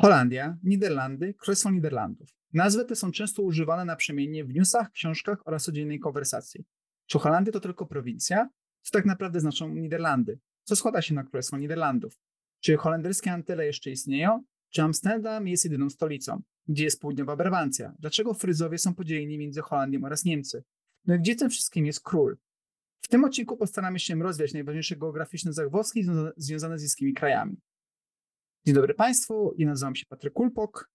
[0.00, 2.28] Holandia, Niderlandy, Królestwo Niderlandów.
[2.52, 6.64] Nazwy te są często używane naprzemiennie w newsach, książkach oraz codziennej konwersacji.
[7.06, 8.48] Czy Holandia to tylko prowincja?
[8.82, 10.38] Co tak naprawdę znaczą Niderlandy?
[10.64, 12.18] Co składa się na Królestwo Niderlandów?
[12.60, 14.44] Czy holenderskie Antyle jeszcze istnieją?
[14.70, 16.42] Czy Amsterdam jest jedyną stolicą?
[16.68, 17.94] Gdzie jest południowa Brabancja?
[17.98, 20.64] Dlaczego Fryzowie są podzieleni między Holandią oraz Niemcy?
[21.06, 22.38] No i gdzie tym wszystkim jest król?
[23.00, 27.56] W tym odcinku postaramy się rozwiać najważniejsze geograficzne zagwozdki związane z niskimi krajami.
[28.68, 30.90] Dzień dobry Państwu, ja nazywam się Patryk Kulpok.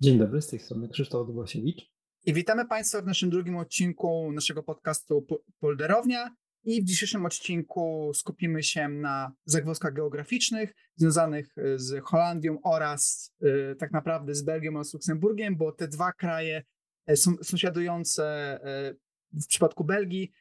[0.00, 1.90] Dzień dobry, z tej strony Krzysztof Dubosiewicz.
[2.26, 5.26] I witamy Państwa w naszym drugim odcinku naszego podcastu
[5.60, 6.36] Polderownia.
[6.64, 13.76] I w dzisiejszym odcinku skupimy się na zagwozdkach geograficznych związanych e, z Holandią oraz y,
[13.78, 16.62] tak naprawdę z Belgią oraz Luksemburgiem, bo te dwa kraje
[17.06, 18.58] e, są sąsiadujące
[18.90, 18.96] y,
[19.32, 20.32] w przypadku Belgii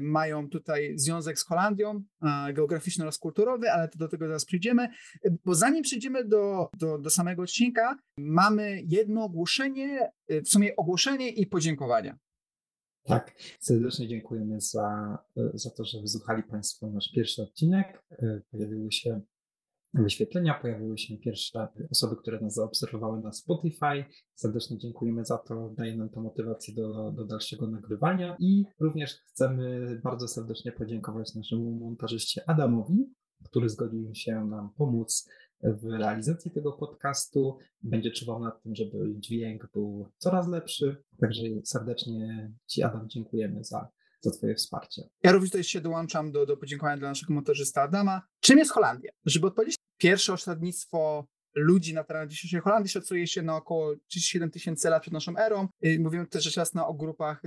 [0.00, 4.88] mają tutaj związek z Holandią, e, geograficzny oraz kulturowy, ale do tego zaraz przyjdziemy.
[5.44, 11.28] Bo zanim przejdziemy do, do, do samego odcinka, mamy jedno ogłoszenie, e, w sumie ogłoszenie
[11.28, 12.18] i podziękowania.
[13.04, 15.18] Tak, serdecznie dziękujemy za,
[15.54, 18.04] za to, że wysłuchali Państwo nasz pierwszy odcinek.
[18.50, 19.20] Pojawiły się
[19.94, 24.04] wyświetlenia, pojawiły się pierwsze osoby, które nas zaobserwowały na Spotify.
[24.34, 30.00] Serdecznie dziękujemy za to, daje nam to motywację do, do dalszego nagrywania i również chcemy
[30.04, 35.28] bardzo serdecznie podziękować naszemu montażyście Adamowi, który zgodził się nam pomóc
[35.62, 37.58] w realizacji tego podcastu.
[37.82, 40.96] Będzie czuwał nad tym, żeby dźwięk był coraz lepszy.
[41.20, 43.88] Także serdecznie Ci, Adam, dziękujemy za,
[44.22, 45.02] za Twoje wsparcie.
[45.22, 48.22] Ja również tutaj się dołączam do, do podziękowania dla naszego montażysta Adama.
[48.40, 49.12] Czym jest Holandia?
[49.24, 54.90] Żeby odpowiedzieć pierwsze osadnictwo ludzi na terenie dzisiejszej Holandii szacuje się na około 37 tysięcy
[54.90, 55.68] lat przed naszą erą.
[55.84, 57.40] Y, mówimy też rzecz jasna o grupach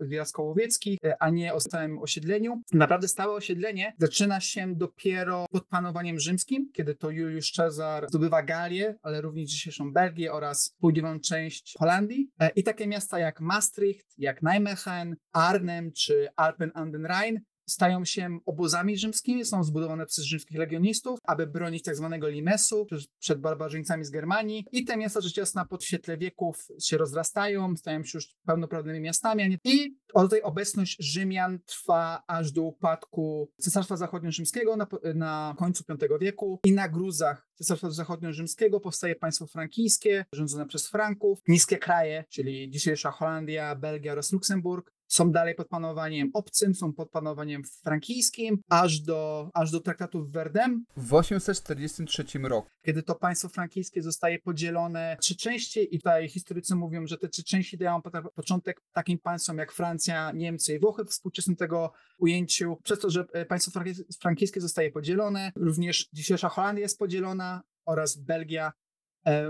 [0.00, 2.62] zwieraskołowieckich, y, a nie o stałym osiedleniu.
[2.72, 8.94] Naprawdę stałe osiedlenie zaczyna się dopiero pod panowaniem rzymskim, kiedy to Juliusz Cezar zdobywa Galię,
[9.02, 12.30] ale również dzisiejszą Belgię oraz południową część Holandii.
[12.40, 17.40] E, I takie miasta jak Maastricht, jak Nijmegen, Arnhem czy Alpen an den Rhein
[17.70, 22.86] stają się obozami rzymskimi, są zbudowane przez rzymskich legionistów, aby bronić tak zwanego limesu
[23.18, 24.66] przed barbarzyńcami z Germanii.
[24.72, 29.58] I te miasta rzecz jasna pod świetle wieków się rozrastają, stają się już pełnoprawnymi miastami.
[29.64, 29.96] I
[30.30, 36.72] tej obecność Rzymian trwa aż do upadku Cesarstwa Zachodnio-Rzymskiego na, na końcu V wieku i
[36.72, 41.38] na gruzach Cesarstwa Zachodnio-Rzymskiego powstaje państwo frankijskie, rządzone przez Franków.
[41.48, 47.10] Niskie kraje, czyli dzisiejsza Holandia, Belgia oraz Luksemburg, są dalej pod panowaniem obcym, są pod
[47.10, 53.48] panowaniem frankijskim, aż do, aż do traktatu w Verdun w 843 roku, kiedy to państwo
[53.48, 58.02] frankijskie zostaje podzielone trzy części i tutaj historycy mówią, że te trzy części dają
[58.34, 62.76] początek takim państwom jak Francja, Niemcy i Włochy w współczesnym tego ujęciu.
[62.82, 63.80] Przez to, że e, państwo
[64.20, 68.72] frankijskie zostaje podzielone, również dzisiejsza Holandia jest podzielona oraz Belgia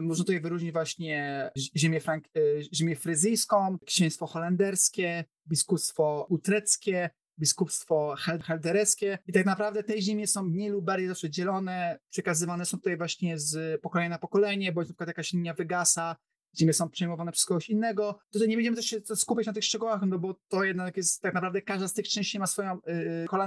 [0.03, 2.41] można tutaj wyróżnić właśnie ziemię, frank, e,
[2.75, 8.15] ziemię fryzyjską, księstwo holenderskie, biskupstwo utreckie, biskupstwo
[8.45, 12.97] heldereskie i tak naprawdę te ziemie są mniej lub bardziej zawsze dzielone, przekazywane są tutaj
[12.97, 16.17] właśnie z pokolenia na pokolenie, bądź na przykład jakaś linia wygasa,
[16.59, 18.19] ziemie są przejmowane przez kogoś innego.
[18.31, 21.35] Tutaj nie będziemy też się skupiać na tych szczegółach, no bo to jednak jest tak
[21.35, 22.79] naprawdę każda z tych części ma swoją,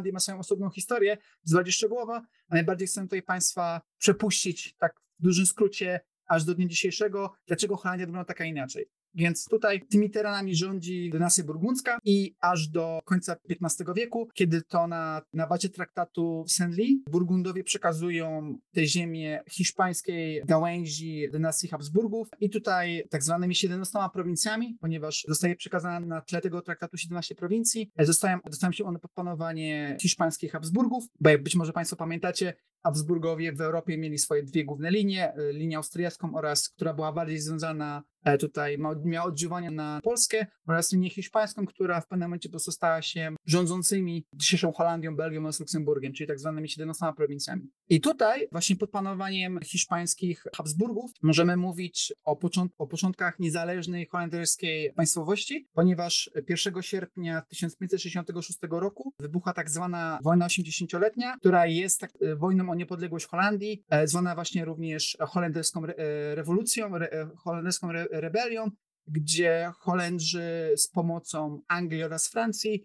[0.03, 5.01] yy, ma swoją osobną historię, jest bardziej szczegółowa, a najbardziej chcę tutaj Państwa przepuścić tak
[5.19, 8.85] w dużym skrócie aż do dnia dzisiejszego, dlaczego Holandia wygląda taka inaczej.
[9.15, 14.87] Więc tutaj tymi terenami rządzi dynastia burgundzka i aż do końca XV wieku, kiedy to
[14.87, 22.49] na, na bazie traktatu w Senli Burgundowie przekazują te ziemię hiszpańskiej gałęzi dynastii Habsburgów i
[22.49, 28.39] tutaj tak zwanymi 17 prowincjami, ponieważ zostaje przekazana na tle tego traktatu 17 prowincji, zostają,
[28.45, 33.61] dostają się one pod panowanie hiszpańskich Habsburgów, bo jak być może Państwo pamiętacie, Habsburgowie w
[33.61, 38.37] Europie mieli swoje dwie główne linie, y, linię austriacką oraz, która była bardziej związana e,
[38.37, 43.01] tutaj, miała oddziaływanie na Polskę oraz linię hiszpańską, która w pewnym momencie po prostu stała
[43.01, 47.61] się rządzącymi dzisiejszą Holandią, Belgią oraz Luksemburgiem, czyli tak zwanymi 17 prowincjami.
[47.89, 54.93] I tutaj właśnie pod panowaniem hiszpańskich Habsburgów możemy mówić o, począt o początkach niezależnej holenderskiej
[54.93, 62.35] państwowości, ponieważ 1 sierpnia 1566 roku wybucha tak zwana wojna 80-letnia, która jest tak, e,
[62.35, 68.07] wojną o niepodległość Holandii, e, zwana właśnie również holenderską e, rewolucją, re, e, holenderską re,
[68.11, 68.69] rebelią,
[69.07, 72.83] gdzie Holendrzy z pomocą Anglii oraz Francji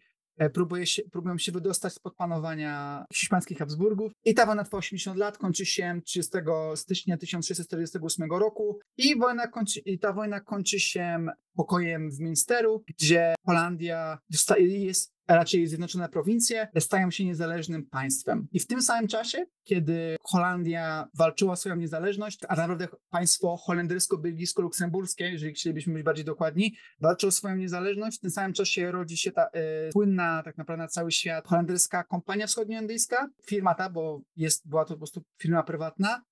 [0.52, 4.12] próbuje się, próbują się wydostać spod panowania hiszpańskich Habsburgów.
[4.24, 6.32] I ta wojna trwa 80 lat, kończy się 30
[6.74, 11.26] stycznia 1648 roku i, wojna kończy, i ta wojna kończy się
[11.56, 14.18] pokojem w Minsteru, gdzie Holandia
[14.58, 18.48] jest a raczej Zjednoczone Prowincje, stają się niezależnym państwem.
[18.52, 25.24] I w tym samym czasie, kiedy Holandia walczyła o swoją niezależność, a naprawdę państwo holendersko-belgijsko-luksemburskie,
[25.24, 29.32] jeżeli chcielibyśmy być bardziej dokładni, walczyło o swoją niezależność, w tym samym czasie rodzi się
[29.32, 34.68] ta e, słynna tak naprawdę na cały świat holenderska kompania wschodnioindyjska, firma ta, bo jest,
[34.68, 36.22] była to po prostu firma prywatna,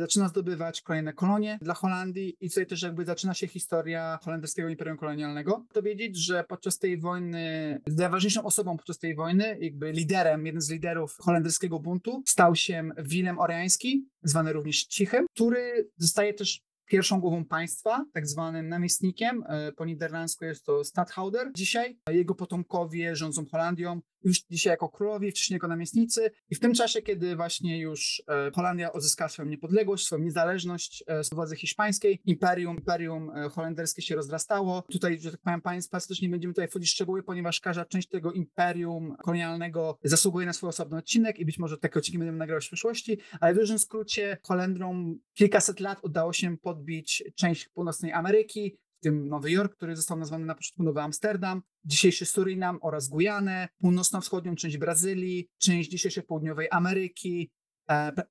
[0.00, 4.96] zaczyna zdobywać kolejne kolonie dla Holandii i tutaj też jakby zaczyna się historia holenderskiego imperium
[4.96, 5.64] kolonialnego.
[5.72, 10.70] To wiedzieć, że podczas tej wojny, najważniejszą osobą podczas tej wojny, jakby liderem, jeden z
[10.70, 16.60] liderów holenderskiego buntu stał się Willem Oriański, zwany również Cichem, który zostaje też
[16.92, 19.44] pierwszą głową państwa, tak zwanym namiestnikiem.
[19.48, 21.98] E, po niderlandzku jest to stadhouder dzisiaj.
[22.10, 26.30] Jego potomkowie rządzą Holandią już dzisiaj jako królowie, wcześniej jako namiestnicy.
[26.50, 31.34] I w tym czasie, kiedy właśnie już e, Holandia odzyskała swoją niepodległość, swoją niezależność z
[31.34, 34.82] władzy hiszpańskiej, imperium, imperium e, holenderskie się rozrastało.
[34.92, 38.08] Tutaj, że tak powiem, państwa też nie będziemy tutaj wchodzić w szczegóły, ponieważ każda część
[38.08, 42.64] tego imperium kolonialnego zasługuje na swój osobny odcinek i być może takie odcinki będziemy nagrywać
[42.64, 48.78] w przyszłości, ale w dużym skrócie Holendrom kilkaset lat udało się podbić część północnej Ameryki,
[49.02, 54.56] tym Nowy Jork, który został nazwany na początku Nowy Amsterdam, dzisiejszy Surinam oraz Gujanę, północno-wschodnią
[54.56, 57.50] część Brazylii, część dzisiejszej południowej Ameryki,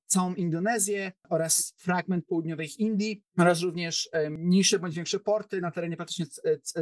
[0.06, 5.96] całą Indonezję oraz fragment południowej Indii oraz również e, mniejsze bądź większe porty na terenie
[5.96, 6.26] praktycznie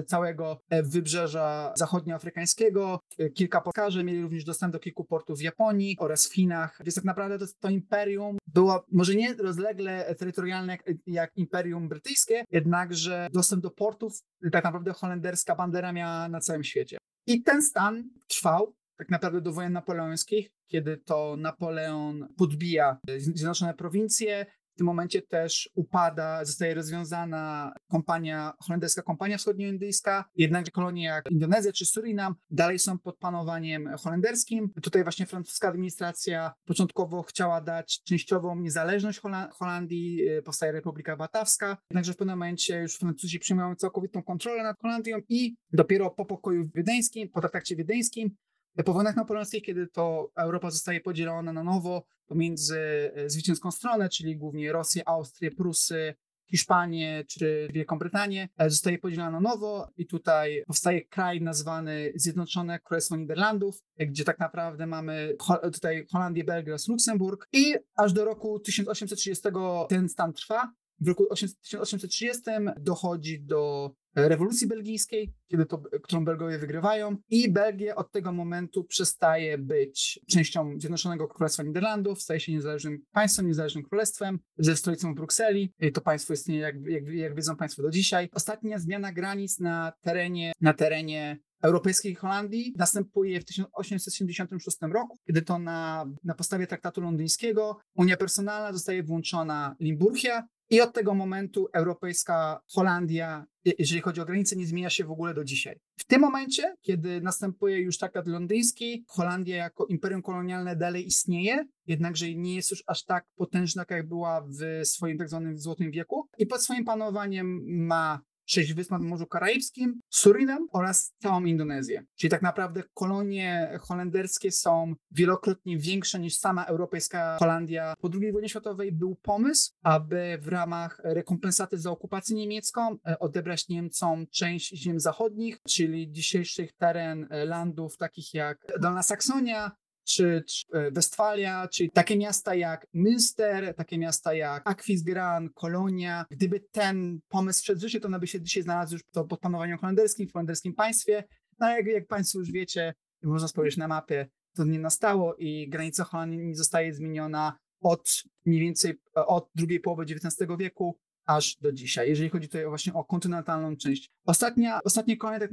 [0.06, 3.00] całego e, wybrzeża zachodnioafrykańskiego.
[3.34, 7.04] Kilka podkarzy mieli również dostęp do kilku portów w Japonii oraz w Chinach, więc tak
[7.04, 13.62] naprawdę to, to imperium było może nie rozlegle terytorialne jak, jak imperium brytyjskie, jednakże dostęp
[13.62, 14.20] do portów
[14.52, 16.98] tak naprawdę holenderska bandera miała na całym świecie.
[17.26, 24.46] I ten stan trwał tak naprawdę do wojen napoleońskich, kiedy to Napoleon podbija Zjednoczone Prowincje.
[24.74, 31.72] W tym momencie też upada, zostaje rozwiązana kompania, holenderska kompania wschodnioindyjska, jednakże kolonie jak Indonezja
[31.72, 34.72] czy Surinam dalej są pod panowaniem holenderskim.
[34.82, 39.20] Tutaj właśnie francuska administracja początkowo chciała dać częściową niezależność
[39.52, 44.80] Holandii, y, powstaje Republika Batawska, jednakże w pewnym momencie już Francuzi przyjmują całkowitą kontrolę nad
[44.80, 48.36] Holandią i dopiero po pokoju wiedeńskim, po traktacie wiedeńskim
[48.84, 52.78] po wojnach napoleońskich, kiedy to Europa zostaje podzielona na nowo pomiędzy
[53.14, 56.14] e, zwycięską stronę, czyli głównie Rosję, Austrię, Prusy,
[56.50, 62.78] Hiszpanię czy Wielką Brytanię, e, zostaje podzielona na nowo i tutaj powstaje kraj nazwany Zjednoczone
[62.78, 65.36] Królestwo Niderlandów, e, gdzie tak naprawdę mamy
[65.72, 69.48] tutaj Holandię, Belgię oraz Luksemburg i aż do roku 1830
[69.88, 70.72] ten stan trwa.
[71.00, 72.42] W roku 1830
[72.80, 79.58] dochodzi do rewolucji belgijskiej, kiedy to, którą Belgowie wygrywają i Belgia od tego momentu przestaje
[79.58, 85.74] być częścią Zjednoczonego Królestwa Niderlandów, staje się niezależnym państwem, niezależnym królestwem ze stolicą w Brukseli.
[85.94, 88.28] To państwo istnieje, jak, jak, jak wiedzą Państwo, do dzisiaj.
[88.32, 95.58] Ostatnia zmiana granic na terenie, na terenie europejskiej Holandii następuje w 1876 roku, kiedy to
[95.58, 102.60] na, na podstawie traktatu londyńskiego Unia Personalna zostaje włączona Limburgia, i od tego momentu europejska
[102.74, 103.46] Holandia,
[103.78, 105.80] jeżeli chodzi o granice, nie zmienia się w ogóle do dzisiaj.
[105.98, 112.34] W tym momencie, kiedy następuje już traktat londyński, Holandia jako imperium kolonialne dalej istnieje, jednakże
[112.34, 116.28] nie jest już aż tak potężna, jak była w swoim tak zwanym złotym wieku.
[116.38, 118.20] I pod swoim panowaniem ma
[118.50, 122.04] sześć wysp nad Morzu Karaibskim, Surinam oraz całą Indonezję.
[122.16, 127.94] Czyli tak naprawdę kolonie holenderskie są wielokrotnie większe niż sama europejska Holandia.
[128.00, 133.68] Po II wojnie światowej był pomysł, aby w ramach rekompensaty za okupację niemiecką e, odebrać
[133.68, 139.70] Niemcom część ziem zachodnich, czyli dzisiejszych teren e, landów takich jak Dolna Saksonia,
[140.10, 146.26] czy, czy e, Westfalia, czyli takie miasta jak Münster, takie miasta jak Aquisgrán, Kolonia.
[146.30, 149.78] Gdyby ten pomysł wszedł w życie, to one by się dzisiaj znalazł już pod panowaniem
[149.78, 151.24] holenderskim, w holenderskim państwie.
[151.58, 154.26] No jak, jak Państwo już wiecie, można spojrzeć na mapę,
[154.56, 160.02] to nie nastało i granica Holandii zostaje zmieniona od mniej więcej e, od drugiej połowy
[160.02, 164.10] XIX wieku aż do dzisiaj, jeżeli chodzi tutaj właśnie o kontynentalną część.
[164.26, 165.50] Ostatnia, ostatnie kolonie tak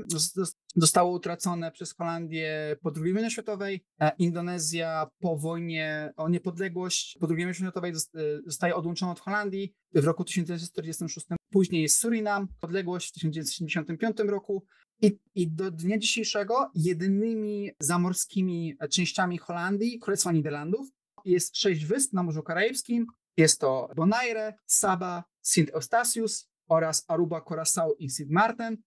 [0.78, 3.86] zostało utracone przez Holandię po II wojnie światowej.
[4.02, 7.96] E, Indonezja po wojnie o niepodległość po II wojnie światowej e,
[8.46, 11.28] zostaje odłączona od Holandii w roku 1946.
[11.52, 14.66] Później jest Surinam, podległość w 1975 roku.
[15.02, 20.88] I, I, do dnia dzisiejszego jedynymi zamorskimi częściami Holandii, Królestwa Niderlandów,
[21.26, 23.06] jest sześć wysp na Morzu Karaibskim.
[23.38, 28.78] Jest to Bonaire, Saba, Sint Eustatius oraz Aruba, Curaçao i Sint Maarten,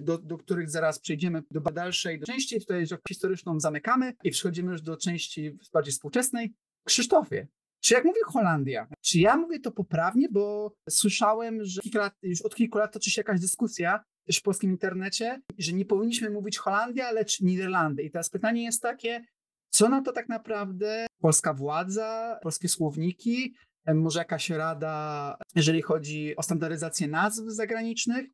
[0.00, 2.60] do, do których zaraz przejdziemy do dalszej części.
[2.60, 6.54] Tutaj historyczną zamykamy i przechodzimy już do części bardziej współczesnej.
[6.84, 7.46] Krzysztofie,
[7.80, 12.54] czy jak mówię Holandia, czy ja mówię to poprawnie, bo słyszałem, że lat, już od
[12.54, 17.12] kilku lat toczy się jakaś dyskusja, też w polskim internecie, że nie powinniśmy mówić Holandia,
[17.12, 18.02] lecz Niderlandy.
[18.02, 19.24] I teraz pytanie jest takie,
[19.70, 23.54] co na to tak naprawdę polska władza, polskie słowniki,
[23.94, 28.26] może jakaś rada, jeżeli chodzi o standaryzację nazw zagranicznych?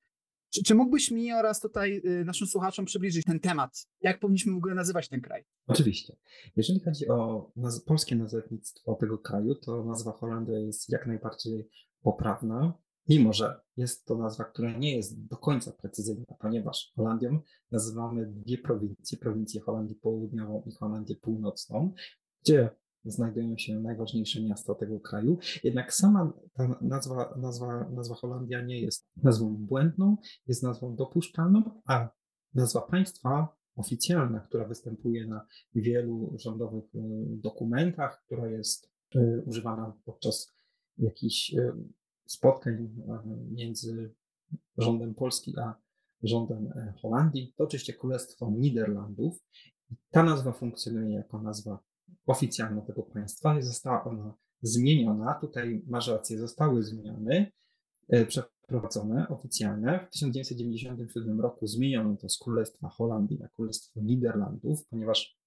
[0.54, 3.86] Czy, czy mógłbyś mi oraz tutaj y, naszym słuchaczom przybliżyć ten temat?
[4.00, 5.44] Jak powinniśmy w ogóle nazywać ten kraj?
[5.66, 6.16] Oczywiście.
[6.56, 11.68] Jeżeli chodzi o naz polskie nazewnictwo tego kraju, to nazwa Holandia jest jak najbardziej
[12.02, 18.26] poprawna, mimo że jest to nazwa, która nie jest do końca precyzyjna, ponieważ Holandią nazywamy
[18.26, 21.92] dwie prowincje, prowincję Holandii Południową i Holandię Północną,
[22.44, 22.70] gdzie
[23.04, 25.38] znajdują się najważniejsze miasta tego kraju.
[25.64, 32.08] Jednak sama ta nazwa, nazwa, nazwa Holandia nie jest nazwą błędną, jest nazwą dopuszczalną, a
[32.54, 40.52] nazwa państwa oficjalna, która występuje na wielu rządowych y, dokumentach, która jest y, używana podczas
[40.98, 41.72] jakichś y,
[42.26, 42.88] spotkań
[43.50, 44.14] między
[44.78, 45.74] rządem Polski a
[46.22, 49.44] rządem Holandii, to oczywiście Królestwo Niderlandów.
[50.10, 51.78] Ta nazwa funkcjonuje jako nazwa
[52.26, 55.34] oficjalna tego państwa i została ona zmieniona.
[55.34, 57.52] Tutaj masz rację, zostały zmiany
[58.08, 60.06] e, przeprowadzone oficjalne.
[60.06, 65.38] W 1997 roku zmieniono to z Królestwa Holandii na Królestwo Niderlandów, ponieważ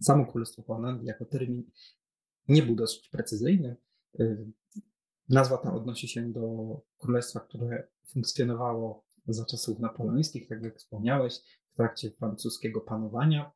[0.00, 1.70] samo Królestwo Holandii jako termin
[2.48, 3.76] nie był dosyć precyzyjny.
[4.20, 4.36] E,
[5.28, 11.40] nazwa ta odnosi się do królestwa, które funkcjonowało za czasów napoleońskich, tak jak wspomniałeś,
[11.72, 13.52] w trakcie francuskiego panowania.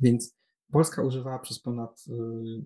[0.00, 0.37] Więc
[0.72, 2.64] Polska używała przez ponad y,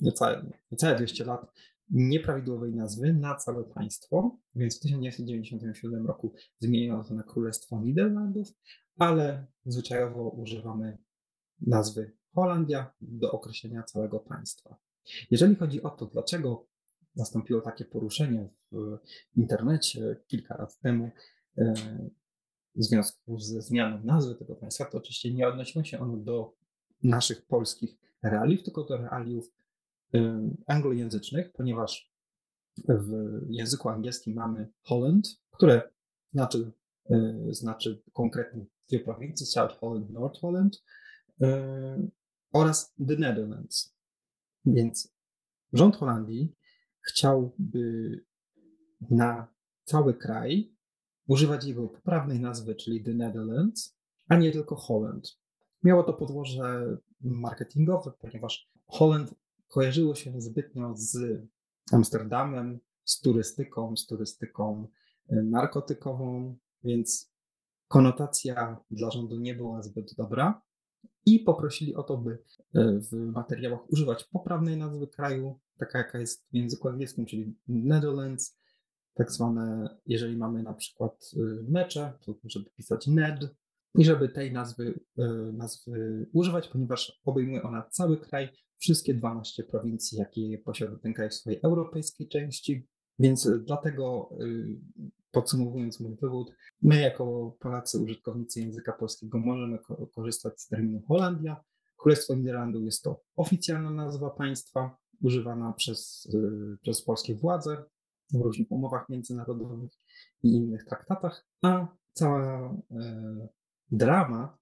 [0.00, 1.46] niecałe, niecałe 200 lat
[1.90, 8.48] nieprawidłowej nazwy na całe państwo, więc w 1997 roku zmieniono to na Królestwo Niderlandów,
[8.98, 10.98] ale zwyczajowo używamy
[11.60, 14.76] nazwy Holandia do określenia całego państwa.
[15.30, 16.66] Jeżeli chodzi o to, dlaczego
[17.16, 18.98] nastąpiło takie poruszenie w
[19.36, 21.10] internecie kilka lat temu
[21.58, 21.72] y,
[22.76, 26.56] w związku ze zmianą nazwy tego państwa, to oczywiście nie odnosiło się ono do
[27.04, 29.52] naszych polskich realiów, tylko do realiów
[30.66, 32.14] anglojęzycznych, ponieważ
[32.88, 35.90] w języku angielskim mamy Holland, które
[36.32, 36.72] znaczy,
[37.10, 40.84] e, znaczy konkretnie dwie prowincje, South Holland, North Holland
[41.42, 42.08] e,
[42.52, 43.96] oraz The Netherlands.
[44.64, 45.14] Więc
[45.72, 46.54] rząd Holandii
[47.00, 48.10] chciałby
[49.10, 50.74] na cały kraj
[51.26, 55.43] używać jego poprawnej nazwy, czyli The Netherlands, a nie tylko Holland.
[55.84, 59.34] Miało to podłoże marketingowe, ponieważ Holland
[59.68, 61.42] kojarzyło się zbytnio z
[61.92, 64.88] Amsterdamem, z turystyką, z turystyką
[65.28, 67.32] e, narkotykową, więc
[67.88, 70.62] konotacja dla rządu nie była zbyt dobra
[71.26, 72.32] i poprosili o to, by
[72.74, 78.58] e, w materiałach używać poprawnej nazwy kraju, taka jaka jest w języku angielskim, czyli Netherlands,
[79.14, 83.54] tak zwane, jeżeli mamy na przykład e, mecze, to żeby pisać NED,
[83.98, 88.48] i żeby tej nazwy, e, nazwy używać, ponieważ obejmuje ona cały kraj,
[88.78, 92.86] wszystkie 12 prowincji, jakie posiada ten kraj w swojej europejskiej części.
[93.18, 94.44] Więc dlatego, e,
[95.30, 99.78] podsumowując mój wywód, my jako Polacy, użytkownicy języka polskiego, możemy
[100.14, 101.64] korzystać z terminu Holandia.
[101.96, 107.84] Królestwo Niderlandów jest to oficjalna nazwa państwa, używana przez, e, przez polskie władze
[108.32, 109.90] w różnych umowach międzynarodowych
[110.42, 112.74] i innych traktatach, a cała
[113.90, 114.58] drama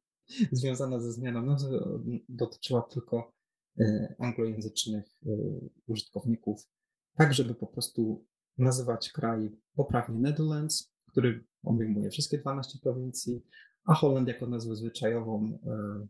[0.52, 1.80] związana ze zmianą nazwy
[2.28, 3.32] dotyczyła tylko
[3.80, 5.30] e, anglojęzycznych e,
[5.86, 6.60] użytkowników,
[7.16, 8.26] tak żeby po prostu
[8.58, 13.42] nazywać kraj poprawnie Netherlands, który obejmuje wszystkie 12 prowincji,
[13.84, 16.06] a Holand jako nazwę zwyczajową e,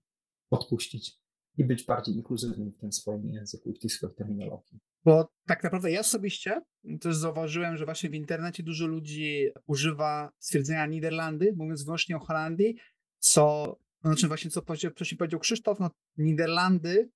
[0.51, 1.23] odpuścić
[1.59, 4.81] i być bardziej inkluzywnym w tym swoim języku i w tej swojej terminologii.
[5.05, 6.63] Bo tak naprawdę ja osobiście
[7.01, 12.77] też zauważyłem, że właśnie w internecie dużo ludzi używa stwierdzenia Niderlandy, mówiąc wyłącznie o Holandii,
[13.23, 17.11] co, znaczy właśnie co wcześniej powiedział Krzysztof, no Niderlandy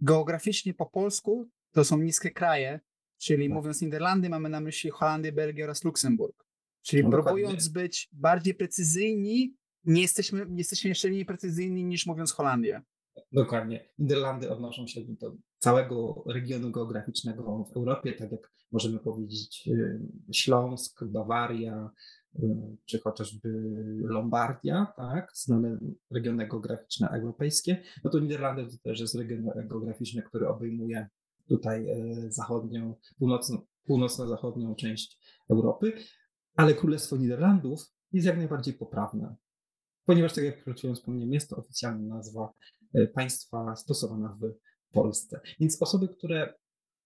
[0.00, 2.80] geograficznie po polsku to są niskie kraje,
[3.18, 3.54] czyli tak.
[3.54, 6.46] mówiąc Niderlandy mamy na myśli Holandię, Belgię oraz Luksemburg.
[6.82, 12.32] Czyli no próbując być bardziej precyzyjni, nie jesteśmy, nie jesteśmy jeszcze mniej precyzyjni niż mówiąc
[12.32, 12.82] Holandię.
[13.32, 13.88] Dokładnie.
[13.98, 20.00] Niderlandy odnoszą się do całego regionu geograficznego w Europie, tak jak możemy powiedzieć y,
[20.32, 21.90] Śląsk, Bawaria,
[22.84, 23.48] czy chociażby
[24.02, 25.78] Lombardia, tak, znane
[26.10, 31.08] regiony geograficzne europejskie, no to Niderlandy to też jest region geograficzny, który obejmuje
[31.48, 35.18] tutaj e, zachodnią, północno, północno-zachodnią część
[35.50, 35.92] Europy,
[36.56, 37.80] ale Królestwo Niderlandów
[38.12, 39.36] jest jak najbardziej poprawne,
[40.04, 42.52] ponieważ tak jak przed wspomniałem, jest to oficjalna nazwa
[42.94, 44.52] e, państwa stosowana w
[44.92, 45.40] Polsce.
[45.60, 46.54] Więc osoby, które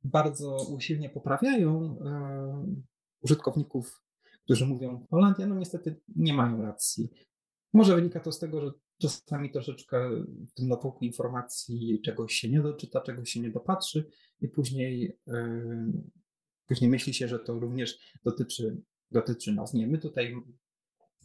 [0.05, 2.77] bardzo usilnie poprawiają e,
[3.21, 4.04] użytkowników
[4.45, 7.11] którzy mówią Holandia, no niestety nie mają racji.
[7.73, 8.71] Może wynika to z tego, że
[9.01, 10.11] czasami troszeczkę
[10.51, 14.11] w tym natłoku informacji czegoś się nie doczyta, czegoś się nie dopatrzy
[14.41, 16.03] i później, yy,
[16.67, 19.75] później myśli się, że to również dotyczy, dotyczy nas.
[19.75, 20.35] Nie, my tutaj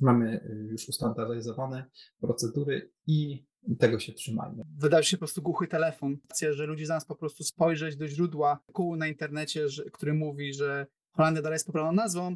[0.01, 3.45] mamy już ustandaryzowane procedury i
[3.79, 4.63] tego się trzymajmy.
[4.77, 6.17] Wydał się po prostu głuchy telefon,
[6.51, 10.87] że ludzie zamiast po prostu spojrzeć do źródła kół na internecie, że, który mówi, że
[11.11, 12.35] Holandia dalej jest poprawną nazwą,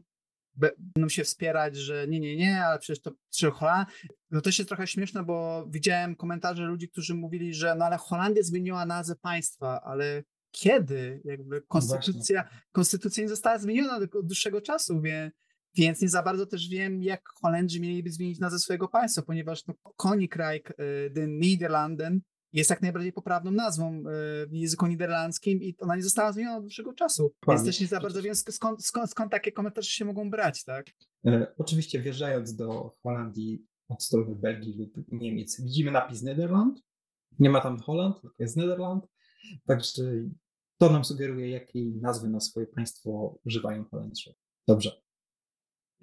[0.55, 3.93] będą się wspierać, że nie, nie, nie, ale przecież to czy Holandia.
[4.31, 8.43] No to jest trochę śmieszne, bo widziałem komentarze ludzi, którzy mówili, że no ale Holandia
[8.43, 11.21] zmieniła nazwę państwa, ale kiedy?
[11.25, 15.33] Jakby konstytucja, konstytucja nie została zmieniona od dłuższego czasu, więc
[15.75, 19.73] więc nie za bardzo też wiem, jak Holendrzy mieliby zmienić nazwę swojego państwa, ponieważ no,
[19.95, 22.21] Koninkrijk y, de Niederlanden
[22.53, 24.03] jest jak najbardziej poprawną nazwą y,
[24.47, 27.33] w języku niderlandzkim i ona nie została zmieniona od dłuższego czasu.
[27.39, 30.63] Pan, Więc też nie za bardzo wiem, skąd, skąd, skąd takie komentarze się mogą brać,
[30.63, 30.85] tak?
[31.25, 36.81] E, oczywiście wjeżdżając do Holandii od strony Belgii lub Niemiec, widzimy napis Nederland.
[37.39, 39.07] Nie ma tam Holland, tylko jest Nederland.
[39.65, 40.03] Także
[40.77, 44.33] to nam sugeruje, jakiej nazwy na swoje państwo używają Holendrzy.
[44.67, 45.01] Dobrze.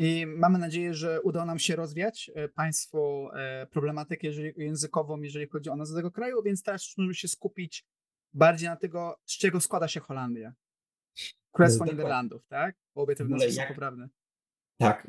[0.02, 5.48] I mamy nadzieję, że uda nam się rozwiać e, Państwu e, problematykę jeżeli, językową, jeżeli
[5.48, 7.86] chodzi o nazwę tego kraju, więc teraz musimy się skupić
[8.32, 10.52] bardziej na tego, z czego składa się Holandia.
[11.52, 12.76] Królestwo no, Niderlandów, tak?
[12.94, 14.08] Obie te nazwy są poprawne.
[14.78, 15.06] Tak,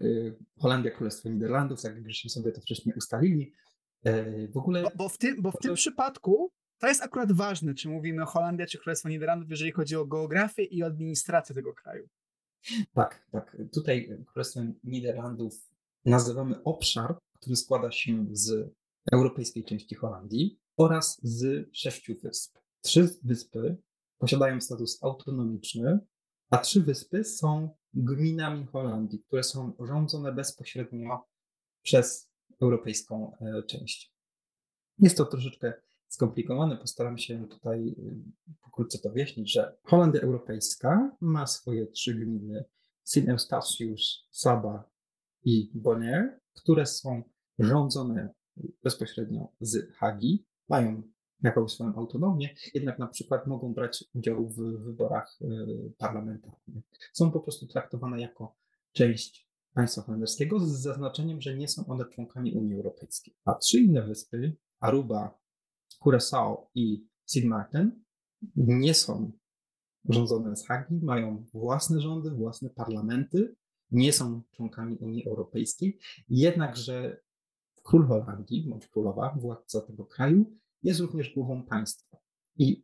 [0.59, 3.53] Holandia, Królestwo Niderlandów, tak jak żeśmy sobie to wcześniej ustalili.
[4.03, 4.83] E, w ogóle...
[4.83, 8.65] Bo, bo w, tym, bo w tym przypadku to jest akurat ważne, czy mówimy Holandia,
[8.65, 12.09] czy Królestwo Niderlandów, jeżeli chodzi o geografię i administrację tego kraju.
[12.93, 13.57] Tak, tak.
[13.73, 15.71] Tutaj Królestwem Niderlandów
[16.05, 18.73] nazywamy obszar, który składa się z
[19.11, 22.57] europejskiej części Holandii oraz z sześciu wysp.
[22.81, 23.77] Trzy wyspy
[24.17, 25.99] posiadają status autonomiczny,
[26.49, 31.27] a trzy wyspy są gminami Holandii, które są rządzone bezpośrednio
[31.81, 32.29] przez
[32.61, 34.13] europejską e, część.
[34.99, 35.73] Jest to troszeczkę
[36.11, 36.77] skomplikowane.
[36.77, 42.65] Postaram się tutaj y, pokrótce to wyjaśnić, że Holandia Europejska ma swoje trzy gminy
[43.03, 44.89] Sint Eustatius, Saba
[45.43, 47.23] i Bonaire, które są
[47.59, 48.33] rządzone
[48.83, 51.03] bezpośrednio z Hagi, mają
[51.43, 56.83] jakąś swoją autonomię, jednak na przykład mogą brać udział w wyborach y, parlamentarnych.
[57.13, 58.55] Są po prostu traktowane jako
[58.91, 63.35] część państwa holenderskiego z zaznaczeniem, że nie są one członkami Unii Europejskiej.
[63.45, 65.40] A trzy inne wyspy, Aruba,
[66.03, 67.53] Curaçao i Sint
[68.55, 69.31] nie są
[70.09, 73.55] rządzone z Hagi, mają własne rządy, własne parlamenty,
[73.91, 77.21] nie są członkami Unii Europejskiej, jednakże
[77.83, 80.45] król Holandii, bądź królowa, władca tego kraju,
[80.83, 82.17] jest również głową państwa.
[82.57, 82.81] I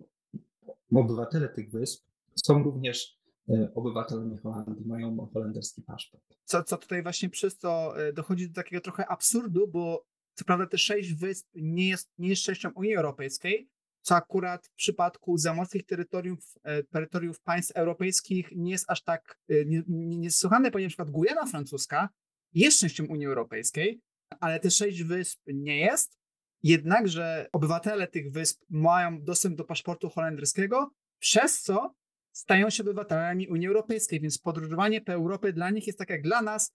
[0.96, 6.24] obywatele tych wysp są również e, obywatelami Holandii, mają holenderski paszport.
[6.44, 10.06] Co, co tutaj właśnie przez to e, dochodzi do takiego trochę absurdu, bo
[10.38, 13.70] co prawda te sześć wysp nie jest, nie jest częścią Unii Europejskiej,
[14.02, 19.54] co akurat w przypadku zamorskich terytoriów, e, terytoriów państw europejskich nie jest aż tak e,
[19.88, 22.10] niesłychane, nie, ponieważ przykład Gujana francuska
[22.54, 24.02] jest częścią Unii Europejskiej,
[24.40, 26.18] ale te sześć wysp nie jest.
[26.64, 31.96] Jednakże obywatele tych wysp mają dostęp do paszportu holenderskiego, przez co
[32.32, 36.42] stają się obywatelami Unii Europejskiej, więc podróżowanie po Europie dla nich jest tak jak dla
[36.42, 36.74] nas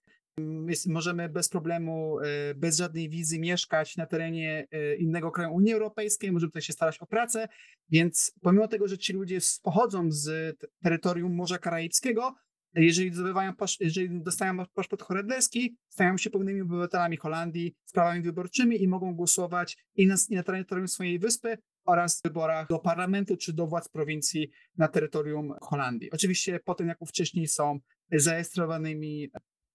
[0.86, 6.32] możemy bez problemu, e, bez żadnej wizy mieszkać na terenie e, innego kraju Unii Europejskiej,
[6.32, 7.48] możemy tutaj się starać o pracę,
[7.90, 12.34] więc pomimo tego, że ci ludzie pochodzą z terytorium Morza Karaibskiego,
[12.74, 18.88] jeżeli zdobywają, jeżeli dostają paszport holenderski, stają się pełnymi obywatelami Holandii z prawami wyborczymi i
[18.88, 23.52] mogą głosować i na, i na terytorium swojej wyspy oraz w wyborach do parlamentu czy
[23.52, 26.10] do władz prowincji na terytorium Holandii.
[26.10, 27.78] Oczywiście potem, jak wcześniej są
[28.12, 29.30] zarejestrowanymi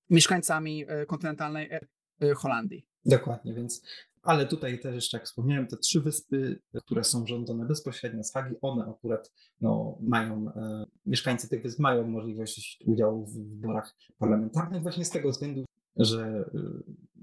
[0.10, 1.80] mieszkańcami e, kontynentalnej e,
[2.22, 2.88] e, Holandii.
[3.06, 3.82] Dokładnie, więc
[4.28, 8.56] ale tutaj też jeszcze, jak wspomniałem, te trzy wyspy, które są rządzone bezpośrednio z Hagi,
[8.62, 15.06] one akurat no, mają, e, mieszkańcy tych wysp mają możliwość udziału w wyborach parlamentarnych właśnie
[15.06, 15.65] z tego względu,
[15.96, 16.50] że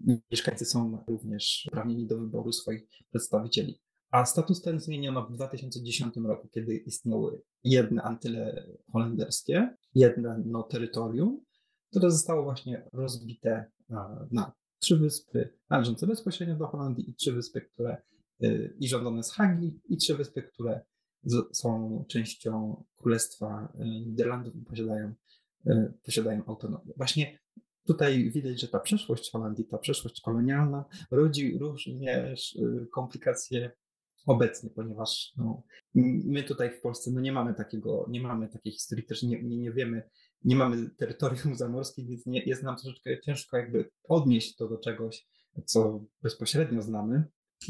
[0.09, 3.81] e, mieszkańcy są również uprawnieni do wyboru swoich przedstawicieli.
[4.11, 11.41] A status ten zmieniono w 2010 roku, kiedy istniały jedne antyle holenderskie, jedno terytorium
[11.95, 13.71] które zostało właśnie rozbite
[14.31, 18.03] na trzy wyspy należące bezpośrednio do Holandii i trzy wyspy, które
[18.45, 20.85] y, i rządzone z Hagi i trzy wyspy, które
[21.53, 25.15] są częścią Królestwa y, Niderlandów i posiadają,
[26.05, 26.93] posiadają autonomię.
[26.97, 27.39] Właśnie
[27.87, 32.59] tutaj widać, że ta przeszłość Holandii, ta przeszłość kolonialna rodzi również
[32.93, 33.71] komplikacje
[34.27, 35.63] obecnie, ponieważ no,
[36.25, 39.57] my tutaj w Polsce no, nie mamy takiego, nie mamy takiej historii, też nie, nie,
[39.57, 40.11] nie wiemy,
[40.45, 45.27] nie mamy terytorium zamorskim, więc nie, jest nam troszeczkę ciężko jakby odnieść to do czegoś,
[45.65, 47.25] co bezpośrednio znamy.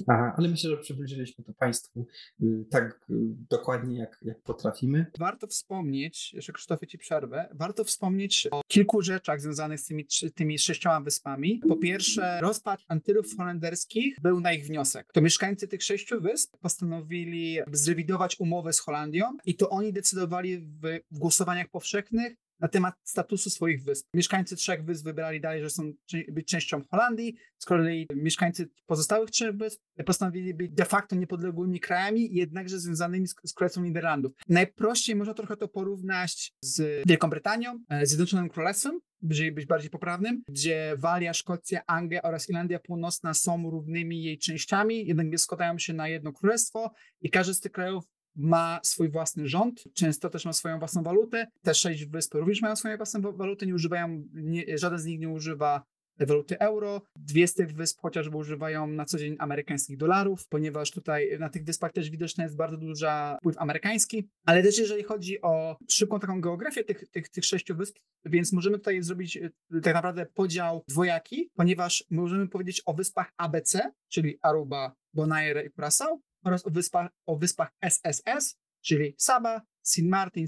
[0.06, 2.06] Ale myślę, że przybliżyliśmy to Państwu
[2.42, 3.14] y, tak y,
[3.50, 5.06] dokładnie, jak, jak potrafimy.
[5.18, 10.58] Warto wspomnieć, jeszcze Krzysztofie Ci przerwę, warto wspomnieć o kilku rzeczach związanych z tymi, tymi
[10.58, 11.60] sześcioma wyspami.
[11.68, 15.12] Po pierwsze, rozpad Antylów holenderskich był na ich wniosek.
[15.12, 20.80] To mieszkańcy tych sześciu wysp postanowili zrewidować umowę z Holandią i to oni decydowali w,
[21.10, 24.06] w głosowaniach powszechnych na temat statusu swoich wysp.
[24.14, 25.92] Mieszkańcy trzech wysp wybrali dalej, że są
[26.28, 32.34] być częścią Holandii, z kolei mieszkańcy pozostałych trzech wysp postanowili być de facto niepodległymi krajami,
[32.34, 34.32] jednakże związanymi z, z Królestwem Niderlandów.
[34.48, 40.42] Najprościej można trochę to porównać z Wielką Brytanią, e, Zjednoczonym Królestwem, żeby być bardziej poprawnym,
[40.48, 45.92] gdzie Walia, Szkocja, Anglia oraz Irlandia Północna są równymi jej częściami, jednak nie składają się
[45.92, 46.90] na jedno królestwo
[47.20, 48.04] i każdy z tych krajów
[48.36, 51.46] ma swój własny rząd, często też ma swoją własną walutę.
[51.62, 55.28] Te sześć wysp również mają swoje własne waluty, nie używają, nie, żaden z nich nie
[55.28, 55.82] używa
[56.18, 57.02] waluty euro.
[57.16, 61.64] Dwie z tych wysp chociażby używają na co dzień amerykańskich dolarów, ponieważ tutaj na tych
[61.64, 63.06] wyspach też widoczny jest bardzo duży
[63.40, 67.96] wpływ amerykański, ale też jeżeli chodzi o szybką taką geografię tych, tych, tych sześciu wysp,
[68.24, 69.50] więc możemy tutaj zrobić e,
[69.82, 76.18] tak naprawdę podział dwojaki, ponieważ możemy powiedzieć o wyspach ABC, czyli Aruba, Bonaire i Curaçao
[76.44, 80.46] oraz o wyspach, o wyspach SSS, czyli Saba, Sint Martin,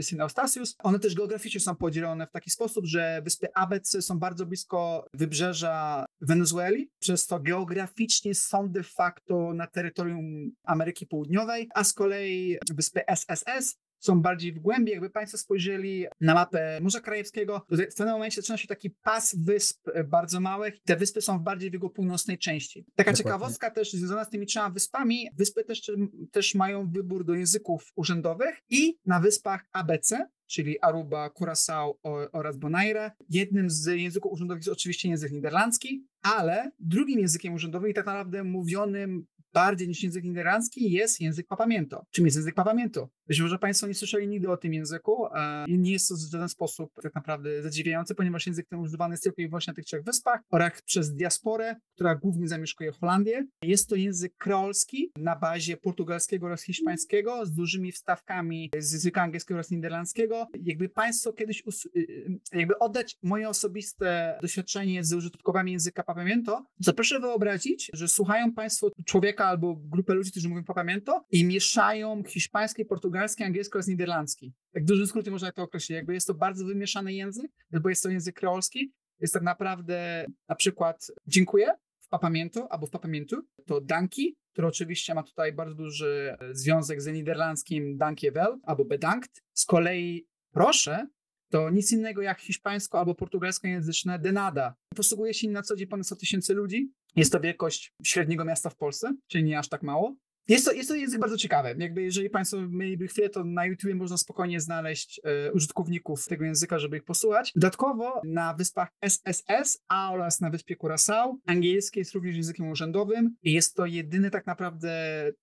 [0.00, 0.76] Sint Eustatius.
[0.78, 6.04] One też geograficznie są podzielone w taki sposób, że wyspy ABC są bardzo blisko wybrzeża
[6.20, 13.06] Wenezueli, przez to geograficznie są de facto na terytorium Ameryki Południowej, a z kolei wyspy
[13.06, 14.92] SSS są bardziej w głębi.
[14.92, 19.36] Jakby Państwo spojrzeli na mapę Morza Krajewskiego, to w pewnym momencie zaczyna się taki pas
[19.38, 20.82] wysp bardzo małych.
[20.84, 22.84] Te wyspy są bardziej w jego północnej części.
[22.84, 23.18] Taka Dokładnie.
[23.18, 25.90] ciekawostka też związana z tymi trzema wyspami, wyspy też,
[26.30, 31.92] też mają wybór do języków urzędowych i na wyspach ABC czyli Aruba, Curaçao
[32.32, 33.10] oraz Bonaire.
[33.28, 38.44] Jednym z języków urzędowych jest oczywiście język niderlandzki, ale drugim językiem urzędowym i tak naprawdę
[38.44, 42.06] mówionym bardziej niż język niderlandzki jest język papamiento.
[42.10, 43.08] Czym jest język papamiento?
[43.32, 45.26] Być może Państwo nie słyszeli nigdy o tym języku
[45.66, 49.22] i nie jest to w żaden sposób tak naprawdę zadziwiające, ponieważ język ten używany jest
[49.22, 53.46] tylko i wyłącznie na tych trzech wyspach oraz przez diasporę, która głównie zamieszkuje Holandię.
[53.62, 59.58] Jest to język kreolski na bazie portugalskiego oraz hiszpańskiego z dużymi wstawkami z języka angielskiego
[59.58, 60.46] oraz niderlandzkiego.
[60.62, 61.62] Jakby Państwo kiedyś,
[61.96, 68.08] y, y, jakby oddać moje osobiste doświadczenie z użytkowami języka papamiento, to proszę wyobrazić, że
[68.08, 72.84] słuchają Państwo człowieka albo grupę ludzi, którzy mówią papamiento i mieszają hiszpański,
[73.22, 74.52] portugalski, angielski oraz niderlandzki.
[74.72, 75.90] Tak w dużym skrócie można to określić.
[75.96, 77.50] Jakby jest to bardzo wymieszany język,
[77.82, 78.92] bo jest to język kreolski.
[79.20, 85.14] Jest tak naprawdę na przykład dziękuję w papamiento albo w papamientu, to danki, który oczywiście
[85.14, 89.42] ma tutaj bardzo duży e, związek z niderlandzkim dankjewel albo bedankt.
[89.54, 91.06] Z kolei proszę
[91.50, 94.74] to nic innego jak hiszpańsko albo portugalskojęzyczne denada.
[94.96, 96.92] Posługuje się na co dzień ponad 100 tysięcy ludzi.
[97.16, 100.16] Jest to wielkość średniego miasta w Polsce, czyli nie aż tak mało.
[100.48, 101.74] Jest to, jest to język bardzo ciekawy.
[101.78, 106.78] Jakby jeżeli Państwo mieliby chwilę, to na YouTube można spokojnie znaleźć e, użytkowników tego języka,
[106.78, 107.52] żeby ich posłuchać.
[107.56, 113.74] Dodatkowo na wyspach SSS a oraz na wyspie Curaçao angielski jest również językiem urzędowym jest
[113.74, 114.92] to jedyny tak naprawdę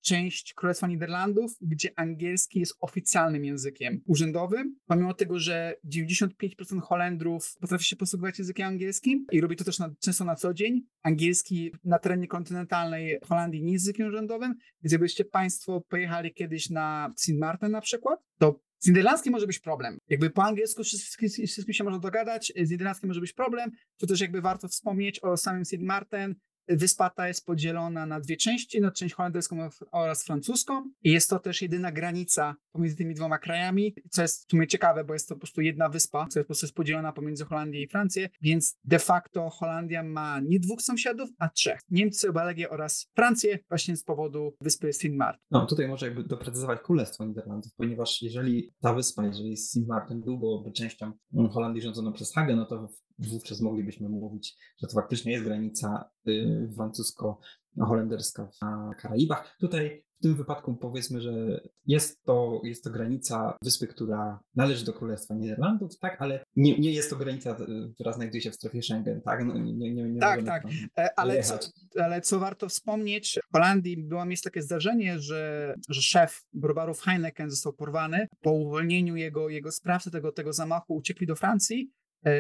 [0.02, 7.86] część Królestwa Niderlandów, gdzie angielski jest oficjalnym językiem urzędowym, pomimo tego, że 95% Holendrów potrafi
[7.86, 10.82] się posługiwać językiem angielskim i robi to też na, często na co dzień.
[11.04, 14.56] Angielski na terenie kontynentalnej Holandii nie jest językiem urzędowym,
[14.90, 19.98] Gdybyście Państwo pojechali kiedyś na Sint Maarten na przykład, to z niderlandzkim może być problem.
[20.10, 23.72] Jakby po angielsku wszystkim, wszystkim się można dogadać, z niderlandzkim może być problem.
[23.98, 26.36] To też jakby warto wspomnieć o samym Sint Maarten,
[26.70, 30.92] Wyspa ta jest podzielona na dwie części, na część holenderską oraz francuską.
[31.04, 35.04] I jest to też jedyna granica pomiędzy tymi dwoma krajami, co jest w sumie ciekawe,
[35.04, 37.88] bo jest to po prostu jedna wyspa, która po prostu jest podzielona pomiędzy Holandię i
[37.88, 41.80] Francję, więc de facto Holandia ma nie dwóch sąsiadów, a trzech.
[41.90, 45.46] Niemcy, Belgię oraz Francję właśnie z powodu wyspy Sint Maarten.
[45.52, 50.72] No tutaj może jakby doprecyzować Królestwo Niderlandów, ponieważ jeżeli ta wyspa, jeżeli Sint Maarten byłoby
[50.72, 51.12] częścią
[51.52, 56.70] Holandii rządzoną przez Hagę, no to wówczas moglibyśmy mówić, że to faktycznie jest granica y,
[56.76, 59.58] francusko-holenderska w Karaibach.
[59.60, 64.94] Tutaj w tym wypadku powiedzmy, że jest to, jest to granica wyspy, która należy do
[64.94, 68.82] Królestwa Niderlandów, tak, ale nie, nie jest to granica, y, która znajduje się w strefie
[68.82, 69.46] Schengen, tak?
[69.46, 70.64] No, nie, nie, nie tak, tak.
[70.98, 71.60] E, ale co,
[72.00, 77.50] ale co warto wspomnieć, w Holandii było miejsce takie zdarzenie, że, że szef browarów Heineken
[77.50, 78.28] został porwany.
[78.42, 81.92] Po uwolnieniu jego, jego sprawcy tego, tego zamachu uciekli do Francji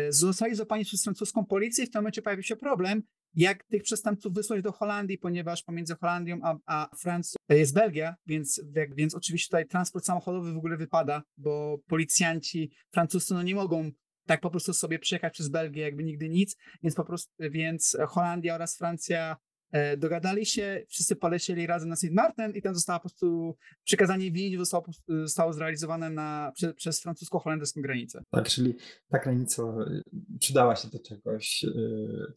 [0.10, 3.04] zostali złapani przez francuską policję i w tym momencie pojawił się problem,
[3.36, 8.62] jak tych przestępców wysłać do Holandii, ponieważ pomiędzy Holandią a, a Francją jest Belgia, więc,
[8.96, 13.92] więc oczywiście tutaj transport samochodowy w ogóle wypada, bo policjanci francuscy no nie mogą
[14.26, 18.56] tak po prostu sobie przejechać przez Belgię jakby nigdy nic, więc po prostu, więc Holandia
[18.56, 19.49] oraz Francja E,
[19.98, 22.12] dogadali się, wszyscy polecieli razem na St.
[22.12, 27.82] Martin i tam zostało po prostu przekazanie winić zostało, zostało zrealizowane na, przez, przez francusko-holenderską
[27.82, 28.24] granicę.
[28.32, 28.76] Tak, czyli
[29.10, 30.02] ta granica e,
[30.40, 31.70] przydała się do czegoś, e,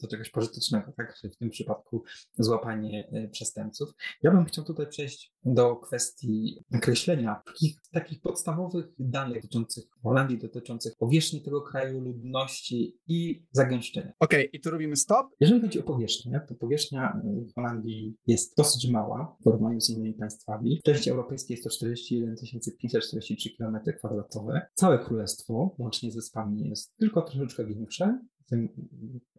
[0.00, 1.18] do czegoś pożytecznego, tak?
[1.34, 2.04] W tym przypadku
[2.38, 3.90] złapanie przestępców.
[4.22, 10.96] Ja bym chciał tutaj przejść do kwestii określenia takich, takich podstawowych danych dotyczących Holandii, dotyczących
[10.96, 14.12] powierzchni tego kraju, ludności i zagęszczenia.
[14.20, 15.26] Okej, okay, i tu robimy stop.
[15.40, 20.14] Jeżeli chodzi o powierzchnię, to powierzchnia w Holandii jest dosyć mała w porównaniu z innymi
[20.14, 20.78] państwami.
[20.80, 22.36] W części europejskiej jest to 41
[22.78, 24.60] 543 km2.
[24.74, 28.68] Całe królestwo, łącznie z wyspami, jest tylko troszeczkę większe, tym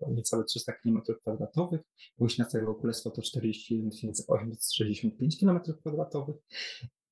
[0.07, 1.79] niecałe 300 km2.
[2.17, 6.33] Powierzchnia całego królestwa to 41 865 km2.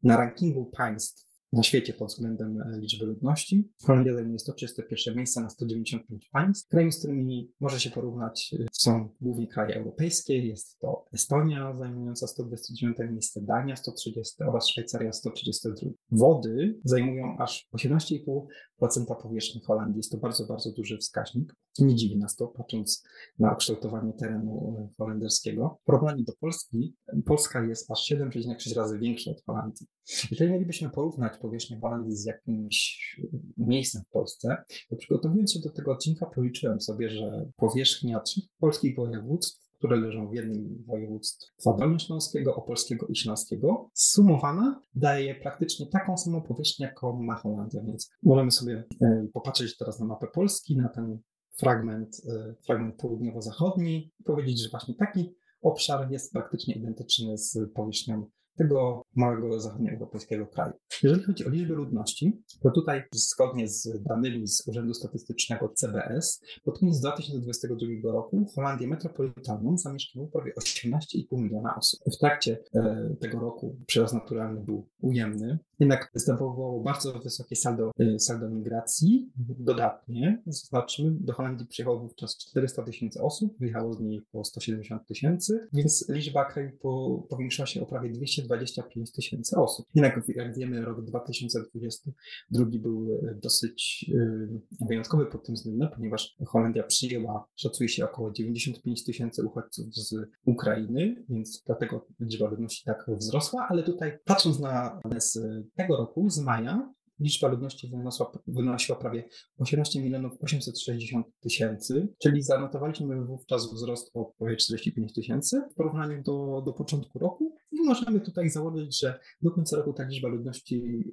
[0.03, 3.69] Na rankingu państw na świecie pod względem e, liczby ludności.
[3.83, 6.69] Holandia zajmuje 131 miejsce na 195 państw.
[6.69, 10.47] Krajami, z którymi może się porównać e, są głównie kraje europejskie.
[10.47, 15.91] Jest to Estonia zajmująca 129 miejsce, Dania 130 oraz Szwajcaria 132.
[16.11, 19.97] Wody zajmują aż 18,5% powierzchni Holandii.
[19.97, 21.55] Jest to bardzo, bardzo duży wskaźnik.
[21.79, 23.03] Nie dziwi nas to, patrząc
[23.39, 25.79] na kształtowanie terenu e, holenderskiego.
[25.81, 29.87] W porównaniu do Polski, Polska jest aż 7,6 razy większa od Holandii.
[30.31, 33.19] Jeżeli mielibyśmy porównać powierzchnię Holandii z jakimś
[33.57, 34.57] miejscem w Polsce,
[34.89, 40.29] to przygotowując się do tego odcinka, policzyłem sobie, że powierzchnia trzech polskich województw które leżą
[40.29, 47.35] w jednym województwa dolnośląskiego, opolskiego i śląskiego, sumowana daje praktycznie taką samą powierzchnię, jaką ma
[47.35, 51.19] Holandia, więc możemy sobie e, popatrzeć teraz na mapę Polski, na ten
[51.61, 59.05] fragment, e, fragment południowo-zachodni powiedzieć, że właśnie taki obszar jest praktycznie identyczny z powierzchnią tego
[59.15, 60.73] małego zachodnioeuropejskiego kraju.
[61.03, 66.79] Jeżeli chodzi o liczbę ludności, to tutaj zgodnie z danymi z Urzędu Statystycznego CBS, pod
[66.79, 71.99] koniec 2022 roku Holandię metropolitalną zamieszkało prawie 18,5 miliona osób.
[72.15, 78.19] W trakcie e, tego roku przyrost naturalny był ujemny, jednak występowało bardzo wysokie saldo, e,
[78.19, 79.31] saldo migracji.
[79.59, 85.67] Dodatnie, zobaczmy, do Holandii przyjechało wówczas 400 tysięcy osób, wyjechało z niej po 170 tysięcy,
[85.73, 88.09] więc liczba kraju po, powiększyła się o prawie
[88.43, 89.85] 225 tysięcy osób.
[89.95, 96.83] Jednak jak wiemy, rok 2022 był e, dosyć e, wyjątkowy pod tym względem, ponieważ Holandia
[96.83, 103.67] przyjęła, szacuje się, około 95 tysięcy uchodźców z Ukrainy, więc dlatego liczba ludności tak wzrosła,
[103.69, 105.39] ale tutaj patrząc na z
[105.75, 109.23] tego roku, z maja, liczba ludności wyniosła, wynosiła prawie
[109.57, 116.61] 18 milionów 860 tysięcy, czyli zanotowaliśmy wówczas wzrost o prawie 45 tysięcy w porównaniu do,
[116.65, 117.50] do początku roku
[117.83, 121.03] i możemy tutaj założyć, że do końca roku ta liczba ludności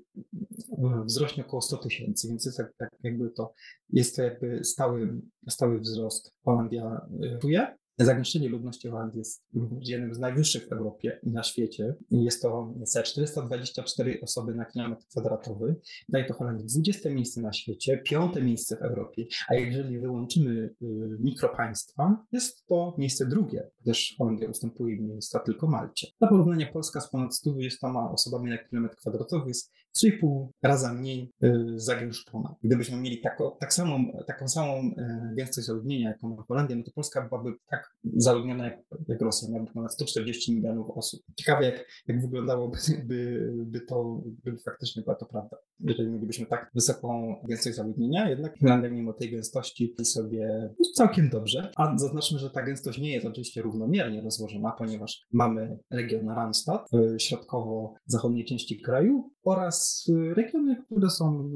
[0.78, 3.52] e, wzrośnie około 100 tysięcy, więc jest tak, tak jakby to,
[3.90, 7.76] jest to jakby stały, stały wzrost Holandia e, czuje.
[8.04, 9.44] Zagęszczenie ludności Holandii jest
[9.80, 11.94] jednym z najwyższych w Europie i na świecie.
[12.10, 15.76] Jest to 424 osoby na kilometr kwadratowy.
[16.08, 19.26] Daje to Holandii 20 miejsce na świecie, piąte miejsce w Europie.
[19.48, 20.74] A jeżeli wyłączymy y,
[21.20, 26.06] mikropaństwa, jest to miejsce drugie, gdyż Holandia ustępuje miejsca tylko Malcie.
[26.18, 29.72] Dla porównania Polska z ponad 120 osobami na kilometr kwadratowy jest
[30.04, 32.54] 3,5 raza mniej y, zagęszczona.
[32.64, 36.90] Gdybyśmy mieli tako, tak samą, taką samą y, gęstość zaludnienia, jaką ma Holandia, no to
[36.94, 41.20] Polska byłaby tak zaludniona jak, jak Rosja, miałaby ponad 140 milionów osób.
[41.36, 45.56] Ciekawe, jak, jak wyglądałoby by, by to, by faktycznie była to prawda.
[45.80, 51.70] Jeżeli mielibyśmy tak wysoką gęstość zaludnienia, jednak Holandia mimo tej gęstości sobie całkiem dobrze.
[51.76, 57.22] A zaznaczmy, że ta gęstość nie jest oczywiście równomiernie rozłożona, ponieważ mamy region Randstad w
[57.22, 60.06] środkowo-zachodniej części kraju oraz
[60.36, 61.50] regiony, które są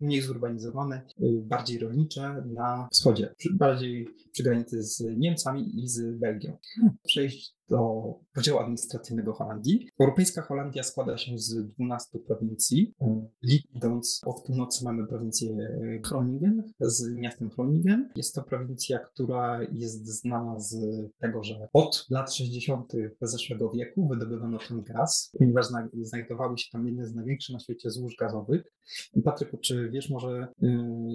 [0.00, 6.56] mniej zurbanizowane, y, bardziej rolnicze na wschodzie, bardziej przy granicy z Niemcami i z Belgią.
[7.02, 9.88] Przejść do podziału administracyjnego Holandii.
[10.00, 12.94] Europejska Holandia składa się z 12 prowincji.
[13.74, 15.56] Idąc od północy mamy prowincję
[16.00, 18.08] Groningen z miastem Groningen.
[18.16, 20.76] Jest to prowincja, która jest znana z
[21.18, 22.92] tego, że od lat 60.
[23.20, 25.66] zeszłego wieku wydobywano tam gaz, ponieważ
[26.02, 28.62] znajdowały się tam jedne z największych na świecie złóż gazowych.
[29.24, 30.70] Patryku, czy wiesz może, yy,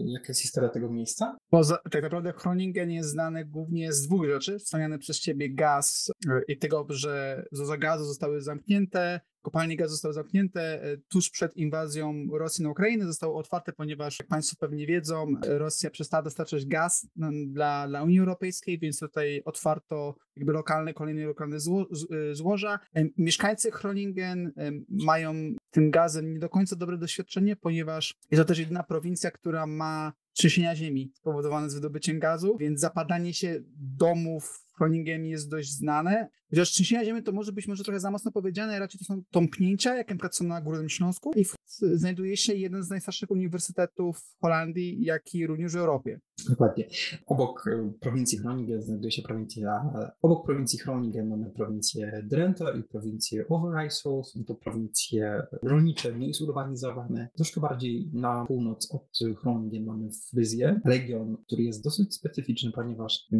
[0.05, 1.37] jaka jest historia tego miejsca?
[1.51, 4.59] Bo za, tak naprawdę Groningen jest znany głównie z dwóch rzeczy.
[4.59, 6.11] Wspomniany przez ciebie gaz
[6.47, 12.27] i tego, że złoża gazu zostały zamknięte, kopalnie gazu zostały zamknięte e, tuż przed inwazją
[12.31, 17.07] Rosji na Ukrainę, zostały otwarte, ponieważ jak Państwo pewnie wiedzą, Rosja przestała dostarczać gaz
[17.47, 21.85] dla, dla Unii Europejskiej, więc tutaj otwarto jakby lokalne, kolejne lokalne zło,
[22.31, 22.79] e, złoża.
[22.95, 24.51] E, mieszkańcy Groningen
[24.89, 25.33] mają
[25.71, 30.13] tym gazem nie do końca dobre doświadczenie, ponieważ jest to też jedyna prowincja, która ma
[30.33, 36.29] trzęsienia ziemi spowodowane z wydobyciem gazu, więc zapadanie się domów Groningen jest dość znane.
[36.55, 39.95] Chociaż trzęsienia ziemi to może być może trochę za mocno powiedziane, raczej to są tąpnięcia,
[39.95, 41.45] jak na przykład są na Górnym Śląsku i
[41.93, 46.19] znajduje się jeden z najstarszych uniwersytetów w Holandii, jak i również w Europie.
[46.49, 46.87] Dokładnie.
[47.25, 53.47] Obok e, prowincji Groningen znajduje się prowincja, obok prowincji Groningen mamy prowincję Drenthe i prowincję
[53.47, 54.23] Overijssel.
[54.23, 57.29] Są to prowincje rolnicze, mniej zurbanizowane.
[57.35, 59.09] Troszkę bardziej na północ od
[59.43, 63.37] Groningen mamy Fryzję, region, który jest dosyć specyficzny, ponieważ y,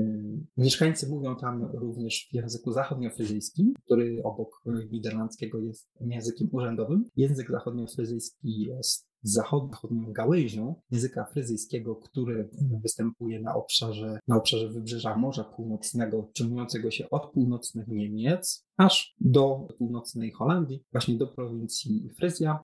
[0.58, 2.72] mieszkańcy mówią tam również w języku
[3.06, 7.10] zachodniofryzyjskim, który obok niderlandzkiego jest językiem urzędowym.
[7.16, 12.50] Język zachodniofryzyjski jest zachodnią gałęzią języka fryzyjskiego, który
[12.84, 19.68] występuje na obszarze, na obszarze wybrzeża Morza Północnego, ciągnącego się od północnych Niemiec aż do
[19.78, 22.60] północnej Holandii, właśnie do prowincji Fryzja.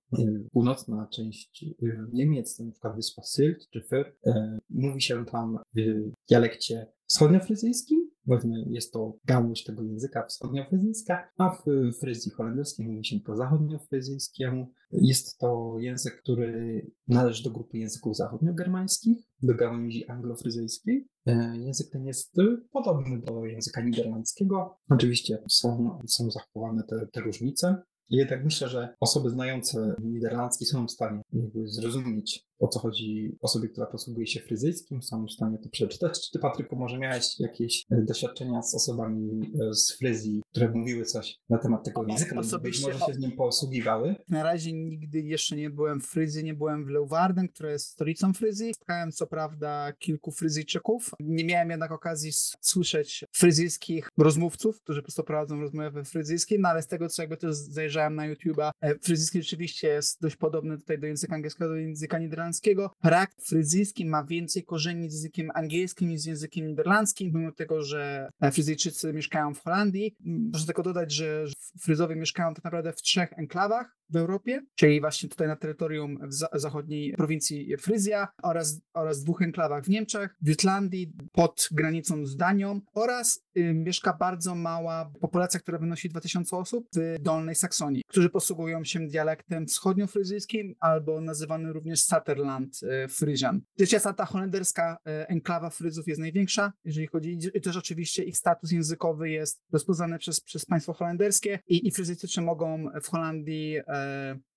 [0.52, 1.64] Północna część
[2.12, 8.01] Niemiec, to na przykład wyspa Sylt czy Fyr, e, mówi się tam w dialekcie wschodniofryzyjskim,
[8.26, 11.64] Powiedzmy, jest to gałąź tego języka wschodniofryzyjska, a w
[12.00, 14.72] fryzji holenderskiej mówi się po zachodniofryzyjskiemu.
[14.92, 21.08] Jest to język, który należy do grupy języków zachodniogermańskich, do gałęzi anglofryzyjskiej.
[21.26, 22.36] E, język ten jest
[22.72, 24.76] podobny do języka niderlandzkiego.
[24.90, 27.82] Oczywiście są, są zachowane te, te różnice.
[28.08, 31.22] Jednak myślę, że osoby znające niderlandzki są w stanie
[31.64, 36.20] zrozumieć o co chodzi osobie, która posługuje się fryzyjskim, są w stanie to przeczytać.
[36.20, 41.04] Czy ty, Patryku, może miałeś jakieś e, doświadczenia z osobami e, z Fryzji, które mówiły
[41.04, 42.40] coś na temat tego języka?
[42.40, 44.14] Osobiście, być może się z nim posługiwały?
[44.28, 48.32] Na razie nigdy jeszcze nie byłem w Fryzji, nie byłem w Leeuwarden, która jest stolicą
[48.32, 48.74] Fryzji.
[48.74, 51.10] Spotkałem co prawda kilku Fryzyjczyków.
[51.20, 56.68] Nie miałem jednak okazji słyszeć fryzyjskich rozmówców, którzy po prostu prowadzą rozmowę we fryzyjskim, no
[56.68, 60.78] ale z tego, co jakby też zajrzałem na YouTube'a, e, fryzyjski rzeczywiście jest dość podobny
[60.78, 62.90] tutaj do języka angielskiego, do języka niderlandzkiego niderlandzkiego.
[63.00, 68.30] Prakt fryzyjski ma więcej korzeni z językiem angielskim niż z językiem niderlandzkim, mimo tego, że
[68.52, 70.14] Fryzyjczycy mieszkają w Holandii.
[70.20, 71.44] Muszę tylko dodać, że
[71.80, 76.18] Fryzowie mieszkają tak naprawdę w trzech enklawach w Europie, czyli właśnie tutaj na terytorium
[76.52, 82.80] zachodniej prowincji Fryzja oraz, oraz dwóch enklawach w Niemczech, w Jutlandii pod granicą z Danią
[82.94, 88.84] oraz y, mieszka bardzo mała populacja, która wynosi 2000 osób w Dolnej Saksonii, którzy posługują
[88.84, 93.60] się dialektem wschodniofryzyjskim albo nazywany również Saterland y, Fryzian.
[93.78, 98.36] Rzecz jasna ta holenderska y, enklawa Fryzów jest największa, jeżeli chodzi, i też oczywiście ich
[98.36, 103.82] status językowy jest rozpoznany przez, przez państwo holenderskie i, i Fryzyjczycy mogą w Holandii e,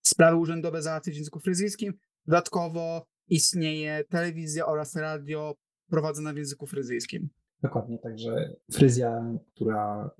[0.01, 1.93] sprawy urzędowe załatwić w języku fryzyjskim.
[2.25, 5.55] Dodatkowo istnieje telewizja oraz radio
[5.89, 7.29] prowadzone w języku fryzyjskim.
[7.61, 10.11] Dokładnie, także Fryzja, która,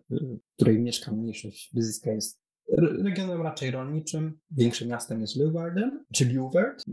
[0.56, 2.45] której mieszka mniejszość fryzyjska jest
[2.78, 4.40] regionem raczej rolniczym.
[4.52, 6.84] Większym miastem jest Leeuwarden, czy Leeuward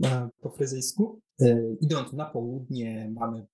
[0.41, 1.21] po fryzyjsku.
[1.41, 3.45] E, idąc na południe mamy,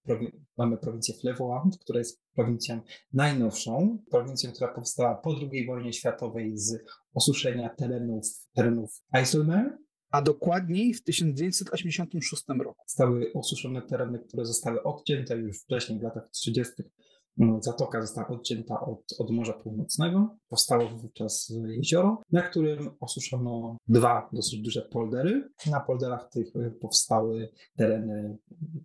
[0.58, 2.82] mamy prowincję Flevoland, która jest prowincją
[3.14, 6.78] najnowszą, prowincją, która powstała po II wojnie światowej z
[7.14, 9.78] osuszenia terenów, terenów Eiselmeer.
[10.12, 12.84] A dokładniej w 1986 roku.
[12.88, 16.74] Stały osuszone tereny, które zostały odcięte już wcześniej w latach 30.
[17.40, 20.36] No, zatoka została odcięta od, od Morza Północnego.
[20.50, 25.50] Powstało wówczas jezioro, na którym osuszono dwa dosyć duże poldery.
[25.72, 26.48] Na polderach tych
[26.82, 28.38] powstały tereny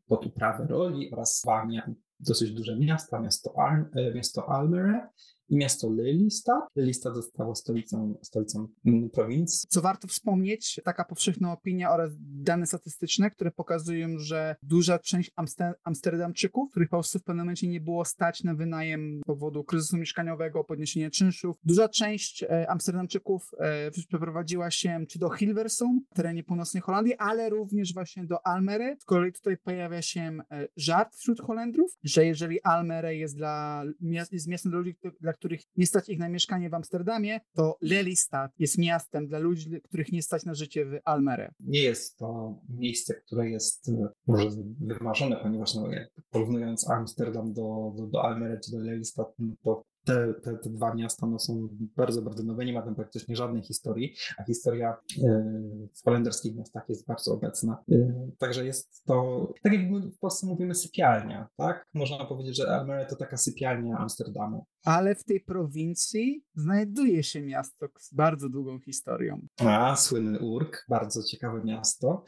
[0.07, 5.09] pod uprawę roli oraz dwa dosyć duże miasta, miasto, Al, e, miasto Almere
[5.49, 6.63] i miasto Lelystad.
[6.77, 9.69] Lelystad zostało stolicą, stolicą mm, prowincji.
[9.69, 15.75] Co warto wspomnieć, taka powszechna opinia oraz dane statystyczne, które pokazują, że duża część Amster
[15.85, 19.97] Amsterdamczyków, których po prostu w pewnym momencie nie było stać na wynajem z powodu kryzysu
[19.97, 26.45] mieszkaniowego, podniesienia czynszów, duża część e, Amsterdamczyków e, przeprowadziła się czy do Hilversum, w terenie
[26.45, 28.97] północnej Holandii, ale również właśnie do Almere.
[29.01, 33.85] Z kolei tutaj pojawia się e, żart wśród Holendrów, że jeżeli Almere jest dla
[34.33, 38.53] jest miastem dla ludzi, dla których nie stać ich na mieszkanie w Amsterdamie, to Lelystad
[38.59, 41.51] jest miastem dla ludzi, których nie stać na życie w Almere.
[41.61, 44.49] Nie jest to miejsce, które jest e, może
[44.81, 45.89] wymarzone, ponieważ no,
[46.31, 50.95] porównując Amsterdam do, do, do Almere czy do Lelystad, no to te, te, te dwa
[50.95, 55.89] miasta no, są bardzo, bardzo nowe, nie ma tam praktycznie żadnej historii, a historia y,
[55.95, 57.85] w holenderskich miastach jest bardzo obecna.
[57.93, 59.83] Y, także jest to, tak jak
[60.13, 61.87] w Polsce mówimy, sypialnia, tak?
[61.95, 64.67] Można powiedzieć, że Almere to taka sypialnia Amsterdamu.
[64.85, 69.47] Ale w tej prowincji znajduje się miasto z bardzo długą historią.
[69.61, 72.25] A, słynny Urk, bardzo ciekawe miasto.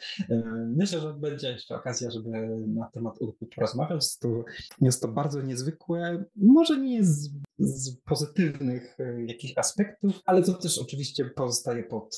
[0.77, 2.31] Myślę, że będzie jeszcze okazja, żeby
[2.67, 3.97] na temat Urku porozmawiać.
[3.97, 4.45] Jest to,
[4.81, 10.79] jest to bardzo niezwykłe, może nie jest z pozytywnych e, jakichś aspektów, ale to też
[10.79, 12.17] oczywiście pozostaje pod,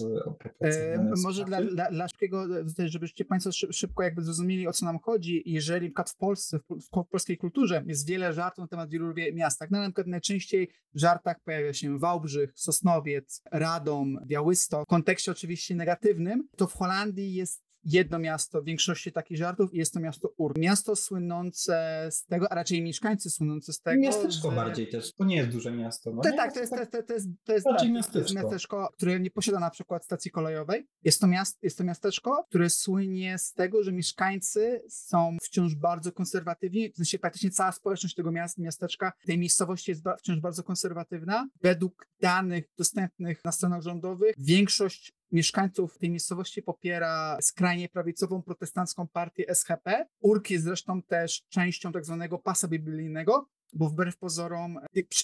[0.60, 2.46] e, e, Może dla, dla, dla szybkiego,
[2.86, 5.42] żebyście Państwo szybko jakby zrozumieli, o co nam chodzi.
[5.46, 9.14] Jeżeli na przykład w Polsce, w, w polskiej kulturze jest wiele żartów na temat wielu
[9.34, 9.70] miast, tak?
[9.70, 15.74] No, na przykład najczęściej w żartach pojawia się Wałbrzych, Sosnowiec, Radom, Białystok, w kontekście oczywiście
[15.74, 20.32] negatywnym, to w Holandii jest jedno miasto w większości takich żartów i jest to miasto
[20.36, 20.58] Ur.
[20.58, 24.00] Miasto słynące z tego, a raczej mieszkańcy słynące z tego.
[24.00, 24.56] Miasteczko że...
[24.56, 26.12] bardziej też, to nie jest duże miasto.
[26.12, 28.18] No to, tak, to jest, to, jest, to jest, to jest, tak, miasteczko.
[28.18, 30.86] jest miasteczko, które nie posiada na przykład stacji kolejowej.
[31.04, 36.12] Jest to, miast, jest to miasteczko, które słynie z tego, że mieszkańcy są wciąż bardzo
[36.12, 41.48] konserwatywni, w sensie praktycznie cała społeczność tego miast, miasteczka, tej miejscowości jest wciąż bardzo konserwatywna.
[41.62, 49.54] Według danych dostępnych na stronach rządowych większość mieszkańców tej miejscowości popiera skrajnie prawicową protestancką partię
[49.54, 50.06] SHP.
[50.20, 54.78] Urk jest zresztą też częścią tak zwanego pasa biblijnego, bo wbrew pozorom,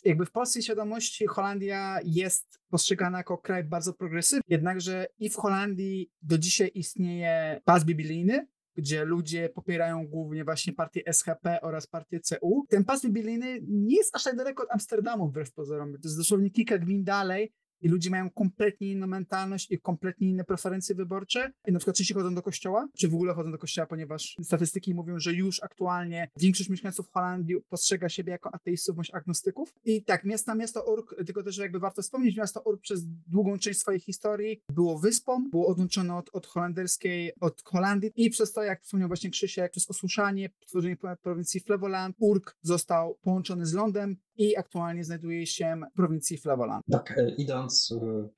[0.04, 6.10] jakby w polskiej świadomości Holandia jest postrzegana jako kraj bardzo progresywny, jednakże i w Holandii
[6.22, 8.46] do dzisiaj istnieje pas biblijny,
[8.76, 12.66] gdzie ludzie popierają głównie właśnie partię SHP oraz partię CU.
[12.68, 15.92] Ten pas biblijny nie jest aż tak daleko od Amsterdamu wbrew pozorom.
[15.92, 17.52] To jest dosłownie kilka gmin dalej,
[17.84, 21.52] i ludzie mają kompletnie inną mentalność i kompletnie inne preferencje wyborcze.
[21.66, 24.94] I na przykład czy chodzą do kościoła, czy w ogóle chodzą do kościoła, ponieważ statystyki
[24.94, 29.74] mówią, że już aktualnie większość mieszkańców Holandii postrzega siebie jako ateistów bądź agnostyków.
[29.84, 33.80] I tak, miasta, miasto Urk, tylko też jakby warto wspomnieć, miasto Urk przez długą część
[33.80, 38.82] swojej historii było wyspą, było odłączone od, od holenderskiej, od Holandii i przez to, jak
[38.82, 45.04] wspomniał właśnie Krzysiek, przez osuszanie, tworzenie prowincji Flevoland, Urk został połączony z lądem, i aktualnie
[45.04, 46.84] znajduje się w prowincji Flevoland.
[46.90, 47.94] Tak, e, idąc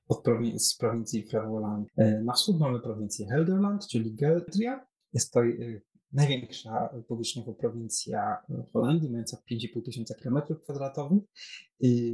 [0.09, 4.85] e, prowin z prowincji Flevoland e, na wschód mamy prowincję Helderland, czyli Geldria.
[5.13, 5.41] Jest to
[6.13, 8.37] największa powierzchniowo prowincja
[8.73, 11.23] Holandii, mająca 5,5 tysiąca kilometrów kwadratowych.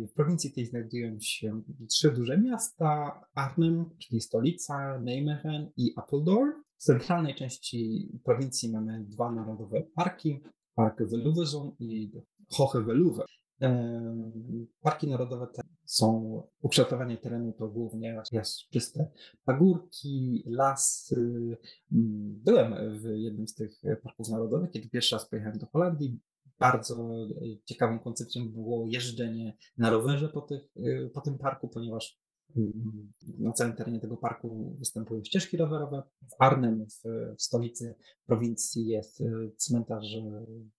[0.10, 6.52] W prowincji tej znajdują się trzy duże miasta, Arnhem, czyli stolica, Nijmegen i Apeldoorn.
[6.78, 10.40] W centralnej części prowincji mamy dwa narodowe parki,
[10.76, 12.12] Park Veluwezon i
[12.50, 13.24] Hohe Veluwe.
[14.82, 18.22] Parki narodowe te są, ukształtowanie terenu to głównie
[18.72, 19.12] czyste
[19.46, 21.58] pagórki, lasy.
[21.92, 26.20] Mm, byłem w jednym z tych parków narodowych, kiedy pierwszy raz pojechałem do Holandii.
[26.60, 27.10] Bardzo
[27.66, 30.74] ciekawą koncepcją było jeżdżenie na rowerze po, tych,
[31.14, 32.23] po tym parku, ponieważ
[33.40, 36.04] na całym terenie tego parku występują ścieżki rowerowe.
[36.22, 37.04] W Arnhem, w,
[37.38, 37.96] w stolicy
[38.26, 39.26] prowincji, jest e,
[39.58, 40.06] cmentarz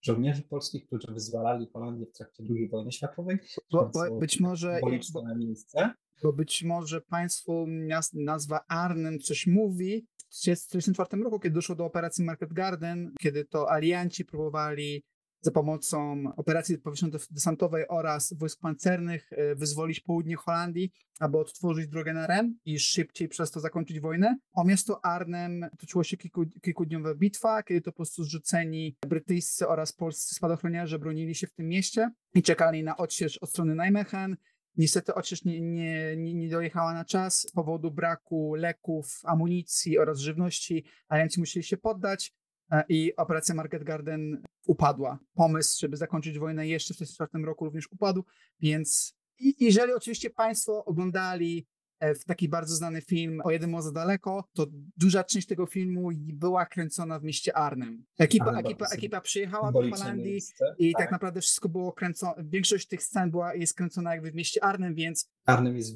[0.01, 3.37] żołnierzy polskich, którzy wyzwalali Holandię w trakcie II wojny światowej.
[3.71, 4.79] Bo, bo być może
[5.13, 5.93] bo, miejsce.
[6.23, 7.65] Bo być może Państwu
[8.13, 10.07] nazwa Arnhem coś mówi.
[10.17, 15.03] W 1934 roku, kiedy doszło do operacji Market Garden, kiedy to alianci próbowali
[15.45, 22.27] za pomocą operacji powietrzno-desantowej oraz wojsk pancernych e, wyzwolić południe Holandii, aby odtworzyć drogę na
[22.27, 24.37] Ren i szybciej przez to zakończyć wojnę.
[24.53, 29.93] O miasto Arnhem toczyło się kilku, kilkudniowa bitwa, kiedy to po prostu zrzuceni brytyjscy oraz
[29.93, 34.37] polscy spadochroniarze bronili się w tym mieście i czekali na odsiecz od strony Nijmegen.
[34.77, 40.85] Niestety odsiecz nie, nie, nie, dojechała na czas z powodu braku leków, amunicji oraz żywności.
[41.07, 42.33] Alianci musieli się poddać.
[42.71, 45.19] E, i operacja Market Garden upadła.
[45.33, 48.23] Pomysł, żeby zakończyć wojnę jeszcze w 1944 roku również upadł,
[48.59, 49.15] więc
[49.59, 51.67] jeżeli oczywiście Państwo oglądali
[51.99, 54.65] e, w taki bardzo znany film O jeden może daleko, to
[54.97, 58.05] duża część tego filmu była kręcona w mieście Arnhem.
[58.17, 60.41] Ekipa, ekipa, ekipa przyjechała do Holandii
[60.77, 61.01] i tak.
[61.01, 61.11] tak.
[61.11, 65.29] naprawdę wszystko było kręcone, większość tych scen była, jest kręcona jakby w mieście Arnhem, więc...
[65.45, 65.95] Arnhem jest,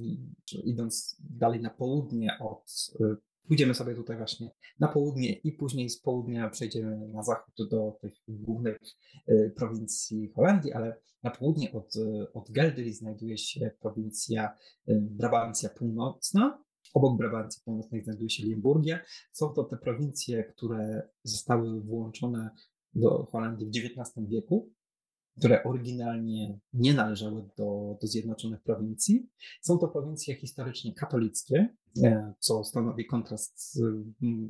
[0.63, 6.01] idąc dalej na południe od y, Pójdziemy sobie tutaj właśnie na południe i później z
[6.01, 8.77] południa przejdziemy na zachód do tych głównych
[9.27, 11.93] e, prowincji Holandii, ale na południe od,
[12.33, 16.63] od Geldry znajduje się prowincja e, Brabancja Północna.
[16.93, 18.99] Obok Brabancji Północnej znajduje się Limburgia.
[19.31, 22.49] Są to te prowincje, które zostały włączone
[22.93, 24.73] do Holandii w XIX wieku
[25.39, 29.29] które oryginalnie nie należały do, do Zjednoczonych Prowincji.
[29.61, 33.81] Są to prowincje historycznie katolickie, e, co stanowi kontrast z,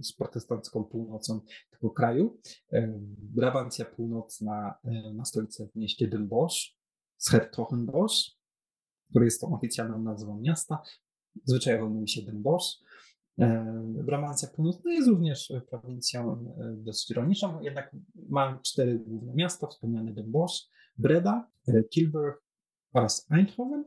[0.01, 2.37] z protestancką północą tego kraju.
[2.71, 4.79] E, Brabancja Północna
[5.13, 6.55] ma e, stolicę w mieście Den Bosch,
[7.17, 8.15] Schertochenbosch,
[9.09, 10.81] który jest tą oficjalną nazwą miasta.
[11.43, 12.79] Zwyczajowo mówi się Den Bosch.
[13.83, 17.95] Brabancja Północna jest również prowincją dosyć rolniczą, jednak
[18.29, 20.69] ma cztery główne miasta, wspomniane Den Bosch,
[20.99, 21.51] Breda,
[21.89, 22.43] Tilburg
[22.93, 23.85] oraz Eindhoven.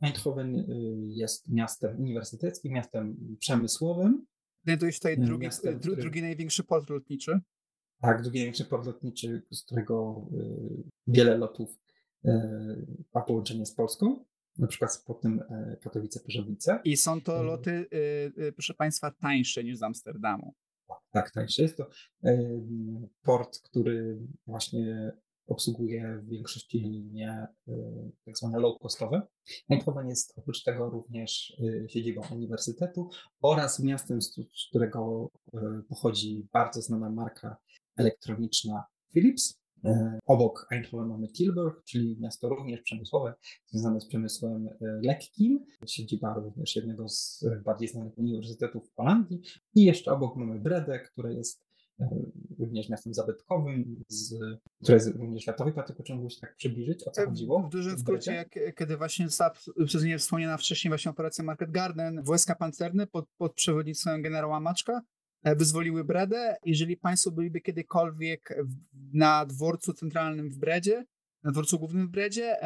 [0.00, 0.66] Eindhoven
[1.08, 4.26] jest miastem uniwersyteckim, miastem przemysłowym.
[4.64, 7.40] Znajduje się tutaj drugi, miastem, dru, drugi największy port lotniczy.
[8.00, 10.26] Tak, drugi największy port lotniczy, z którego
[11.06, 11.80] wiele lotów
[13.14, 14.24] ma połączenie z Polską
[14.58, 15.42] na przykład z portem
[15.80, 16.80] Katowice-Pyrzowice.
[16.84, 17.86] I są to loty,
[18.54, 20.54] proszę Państwa, tańsze niż z Amsterdamu.
[21.10, 21.62] Tak, tańsze.
[21.62, 21.90] Jest to
[23.22, 25.12] port, który właśnie
[25.52, 27.46] obsługuje w większości linie
[28.24, 29.22] tak zwane low-costowe.
[29.68, 31.56] Eindhoven jest oprócz tego również
[31.88, 33.08] siedzibą uniwersytetu
[33.40, 34.36] oraz miastem, z
[34.68, 35.28] którego
[35.88, 37.56] pochodzi bardzo znana marka
[37.96, 39.62] elektroniczna Philips.
[40.26, 43.34] Obok Eindhoven mamy Tilburg, czyli miasto również przemysłowe,
[43.66, 49.40] związane z przemysłem lekkim, siedziba również jednego z bardziej znanych uniwersytetów w Holandii.
[49.74, 51.62] I jeszcze obok mamy Bredę, które jest
[52.58, 54.34] również miastem zabytkowym, z,
[54.82, 57.62] które jest również światowej praktyką, czy mógłbyś tak przybliżyć, o co chodziło?
[57.62, 59.54] W dużym skrócie, jak, kiedy właśnie została
[59.86, 65.02] przez mnie wspomniana wcześniej właśnie operacja Market Garden, wojska pancerne pod, pod przewodnictwem generała Maczka
[65.44, 66.56] wyzwoliły Bredę.
[66.64, 68.58] Jeżeli Państwo byliby kiedykolwiek
[69.12, 71.04] na dworcu centralnym w Bredzie,
[71.42, 72.56] na dworcu głównym w Bredzie,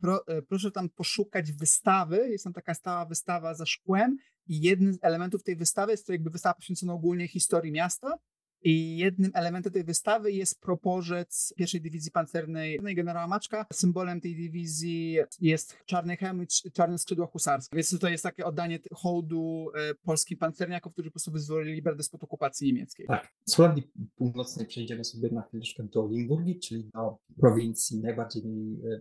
[0.00, 2.30] pro, proszę tam poszukać wystawy.
[2.30, 4.16] Jest tam taka stała wystawa za szkłem
[4.46, 8.18] i jednym z elementów tej wystawy jest to jakby wystawa poświęcona ogólnie historii miasta.
[8.62, 13.66] I jednym elementem tej wystawy jest proporzec pierwszej dywizji pancernej generała Maczka.
[13.72, 17.76] Symbolem tej dywizji jest czarny hełm i czarne skrzydła husarskie.
[17.76, 19.66] Więc to jest takie oddanie hołdu
[20.02, 23.06] polskim pancerniakom, którzy po prostu wyzwolili Berdę spod okupacji niemieckiej.
[23.06, 23.32] Tak.
[23.46, 28.42] Z Holandii Północnej przejdziemy sobie na chwileczkę do Limburgii, czyli do prowincji najbardziej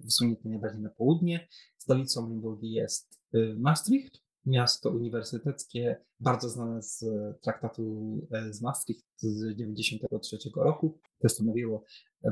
[0.03, 1.47] wysuniętej najbardziej na południe.
[1.77, 3.19] Stolicą Limburgii jest
[3.57, 7.05] Maastricht miasto uniwersyteckie, bardzo znane z
[7.41, 7.81] traktatu
[8.49, 10.99] z Maastricht z 1993 roku.
[11.19, 11.83] To stanowiło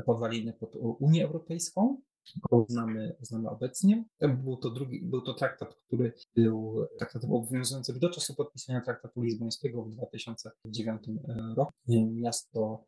[0.06, 2.00] podwaliny pod Unię Europejską,
[2.44, 4.04] którą znamy, znamy obecnie.
[4.20, 9.84] Był to, drugi, był to traktat, który był traktatem obowiązującym do czasu podpisania traktatu lizbońskiego
[9.84, 11.02] w 2009
[11.56, 11.72] roku.
[12.10, 12.84] Miasto,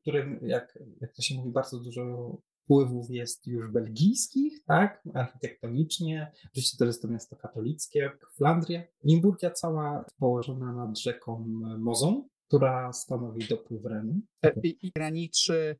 [0.00, 2.36] którym, jak, jak to się mówi, bardzo dużo
[2.66, 6.32] wpływów jest już belgijskich, tak, architektonicznie.
[6.46, 8.82] Oczywiście to jest to miasto katolickie, Flandria.
[9.04, 11.44] Limburgia cała położona nad rzeką
[11.78, 14.20] Mozą, która stanowi dopływ Renu.
[14.62, 15.76] I, i graniczy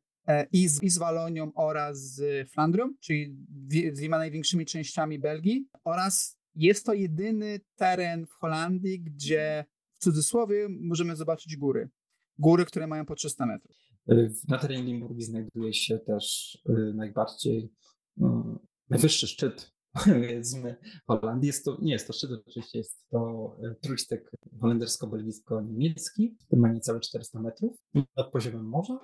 [0.51, 3.35] i z, i z Walonią oraz z Flandrią, czyli
[3.93, 9.65] dwiema największymi częściami Belgii oraz jest to jedyny teren w Holandii, gdzie
[9.99, 11.89] w cudzysłowie możemy zobaczyć góry.
[12.39, 13.77] Góry, które mają po 300 metrów.
[14.47, 16.57] Na terenie Limburgii znajduje się też
[16.93, 17.73] najbardziej
[18.89, 19.71] najwyższy szczyt
[20.05, 20.75] powiedzmy
[21.07, 21.47] Holandii.
[21.47, 24.31] Jest to, nie jest to szczyt, oczywiście jest to trójstek
[24.61, 28.99] holendersko-belgijsko-niemiecki, który ma niecałe 400 metrów nad poziomem morza.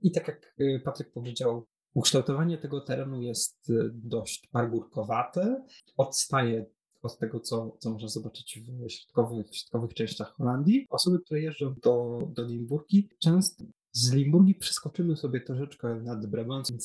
[0.00, 5.64] I tak jak Patryk powiedział, ukształtowanie tego terenu jest dość pagórkowate,
[5.96, 6.66] odstaje
[7.06, 10.86] od tego, co, co można zobaczyć w środkowych, w środkowych częściach Holandii.
[10.90, 16.76] Osoby, które jeżdżą do, do Limburgi, często z Limburgii przeskoczymy sobie troszeczkę nad Brabancją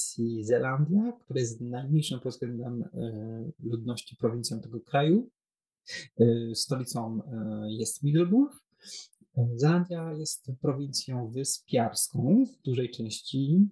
[0.41, 2.83] Zelandia, która jest najmniejszą pod względem
[3.59, 5.29] ludności prowincją tego kraju.
[6.53, 7.21] Stolicą
[7.67, 8.53] jest Middelburg.
[9.55, 13.69] Zelandia jest prowincją wyspiarską w dużej części.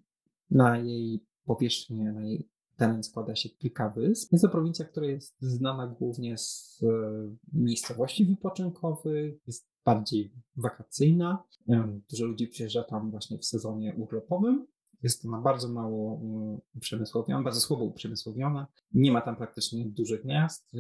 [0.52, 4.32] Na jej powierzchni, na jej teren składa się kilka wysp.
[4.32, 6.82] Jest to prowincja, która jest znana głównie z
[7.54, 11.44] miejscowości wypoczynkowych, jest bardziej wakacyjna.
[12.10, 14.68] Dużo ludzi przyjeżdża tam właśnie w sezonie urlopowym.
[15.04, 16.22] Jest ona bardzo mało
[16.76, 18.68] uprzemysłowiona, bardzo słabo uprzemysłowiona.
[18.94, 20.72] Nie ma tam praktycznie dużych miast.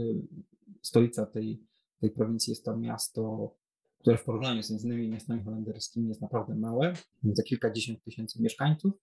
[0.81, 1.63] Stolica tej,
[1.99, 3.53] tej prowincji jest to miasto,
[3.99, 6.93] które w porównaniu z innymi miastami holenderskimi jest naprawdę małe,
[7.23, 8.93] za kilkadziesiąt tysięcy mieszkańców.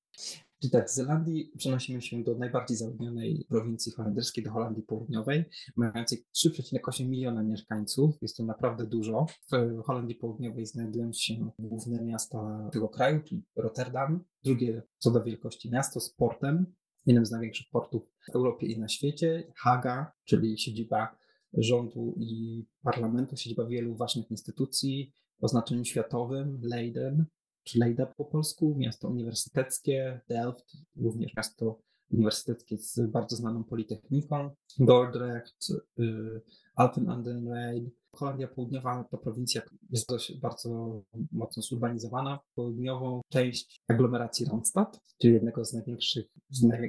[0.61, 5.45] Czyli tak, z Zelandii przenosimy się do najbardziej zaludnionej prowincji holenderskiej, do Holandii Południowej,
[5.77, 8.17] mającej 3,8 miliona mieszkańców.
[8.23, 9.27] Jest to naprawdę dużo.
[9.53, 15.71] W Holandii Południowej znajdują się główne miasta tego kraju, czyli Rotterdam, drugie co do wielkości
[15.71, 16.67] miasto z portem,
[17.07, 18.03] jednym z największych portów
[18.33, 21.19] w Europie i na świecie, Haga, czyli siedziba
[21.53, 27.27] rządu i parlamentu, siedziba wielu ważnych instytucji o znaczeniu światowym, Leiden,
[27.75, 36.43] Leida po polsku, miasto uniwersyteckie, Delft, również miasto uniwersyteckie z bardzo znaną politechniką, Dordrecht, y,
[36.77, 37.91] Alpen an den Rhein.
[38.13, 41.03] Holandia Południowa to prowincja jest dość, bardzo
[41.33, 42.41] mocno zurbanizowana.
[42.55, 46.27] Południową część aglomeracji Randstad, czyli jednego z największych,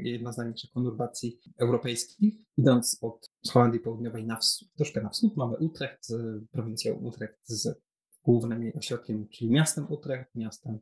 [0.04, 2.36] jedna z największych konurbacji europejskich.
[2.58, 6.08] Idąc od Holandii Południowej na wschód, troszkę na wschód mamy Utrecht,
[6.52, 7.87] prowincję Utrecht z
[8.28, 10.80] głównym jej ośrodkiem, czyli miastem Utrecht, miastem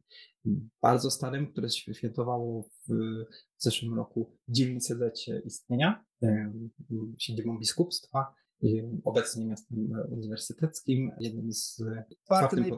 [0.82, 2.94] bardzo starym, które świętowało w
[3.58, 6.06] zeszłym roku 900-lecie istnienia,
[7.18, 8.34] siedzibą biskupstwa,
[9.04, 9.78] obecnie miastem
[10.10, 11.84] uniwersyteckim, jednym z
[12.26, 12.72] czwarte, naj...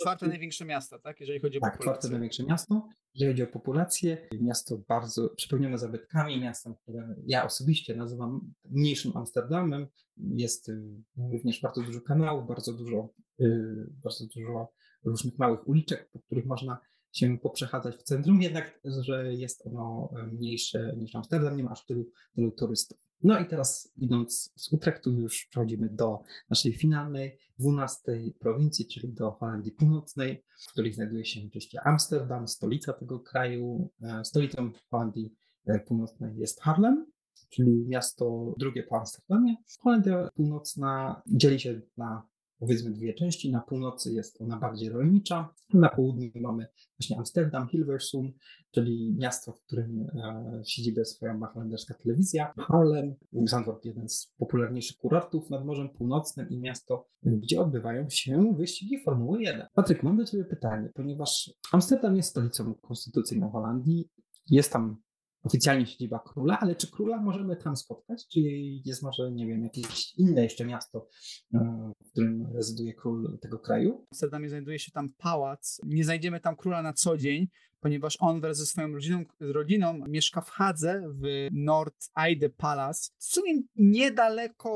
[0.00, 1.20] czwarte największe miasto, tak?
[1.20, 2.00] Jeżeli chodzi o tak, populację.
[2.00, 2.88] czwarte największe miasto.
[3.14, 9.86] Jeżeli chodzi o populację, miasto bardzo przepełnione zabytkami, miastem, które ja osobiście nazywam mniejszym Amsterdamem.
[10.16, 10.82] Jest y,
[11.32, 13.08] również bardzo dużo kanałów, bardzo dużo,
[14.02, 14.72] bardzo dużo
[15.04, 16.80] różnych małych uliczek, po których można
[17.12, 22.10] się poprzechadzać w centrum, jednak, że jest ono mniejsze niż Amsterdam, nie ma aż tylu,
[22.34, 22.98] tylu turystów.
[23.22, 26.18] No i teraz idąc z Utrechtu już przechodzimy do
[26.50, 32.92] naszej finalnej, dwunastej prowincji, czyli do Holandii Północnej, w której znajduje się oczywiście Amsterdam, stolica
[32.92, 33.90] tego kraju.
[34.02, 35.34] E, stolicą Holandii
[35.66, 37.06] e, Północnej jest Haarlem,
[37.50, 39.56] czyli miasto drugie po Amsterdamie.
[39.78, 42.29] Holandia Północna dzieli się na
[42.60, 43.50] powiedzmy dwie części.
[43.50, 46.66] Na północy jest ona bardziej rolnicza, na południu mamy
[46.98, 48.32] właśnie Amsterdam, Hilversum,
[48.70, 54.96] czyli miasto, w którym e, siedzibę swoją ma holenderska telewizja, Harlem, Zandvoort, jeden z popularniejszych
[54.96, 59.66] kurortów nad Morzem Północnym i miasto, gdzie odbywają się wyścigi Formuły 1.
[59.74, 64.08] Patryk, mam do Ciebie pytanie, ponieważ Amsterdam jest stolicą konstytucyjną Holandii,
[64.50, 64.96] jest tam
[65.42, 68.26] oficjalnie siedziba króla, ale czy króla możemy tam spotkać?
[68.28, 68.40] Czy
[68.84, 71.08] jest może, nie wiem, jakieś inne jeszcze miasto,
[71.54, 74.06] e, w którym rezyduje król tego kraju?
[74.06, 75.80] W Amsterdamie znajduje się tam pałac.
[75.86, 77.48] Nie znajdziemy tam króla na co dzień,
[77.80, 83.24] ponieważ on wraz ze swoją rodziną, rodziną mieszka w Hadze w Nord Eide Palace, w
[83.24, 84.70] sumie niedaleko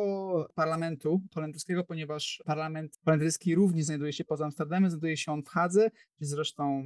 [0.54, 5.90] parlamentu holenderskiego, ponieważ parlament holenderski również znajduje się poza Amsterdamem, znajduje się on w Hadze,
[6.18, 6.84] gdzie zresztą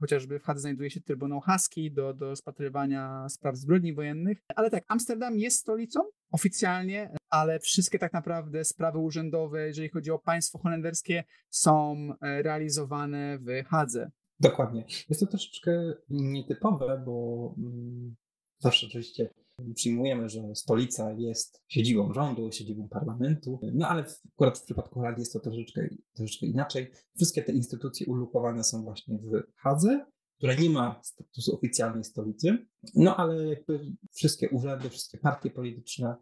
[0.00, 4.38] chociażby w Hadze znajduje się Trybunał Haski do, do rozpatrywania spraw zbrodni wojennych.
[4.56, 6.00] Ale tak, Amsterdam jest stolicą
[6.32, 13.38] oficjalnie, ale wszystkie tak naprawdę sprawy urzędowe, jeżeli chodzi o państwo holenderskie, są e, realizowane
[13.38, 14.10] w Hadze.
[14.40, 14.84] Dokładnie.
[15.08, 18.16] Jest to troszeczkę nietypowe, bo mm,
[18.58, 19.30] zawsze oczywiście
[19.74, 24.04] przyjmujemy, że stolica jest siedzibą rządu, siedzibą parlamentu, no ale
[24.34, 26.90] akurat w przypadku Holandii jest to troszeczkę, troszeczkę inaczej.
[27.16, 30.06] Wszystkie te instytucje ulokowane są właśnie w Hadze,
[30.36, 33.80] która nie ma statusu oficjalnej stolicy, no ale jakby
[34.12, 36.16] wszystkie urzędy, wszystkie partie polityczne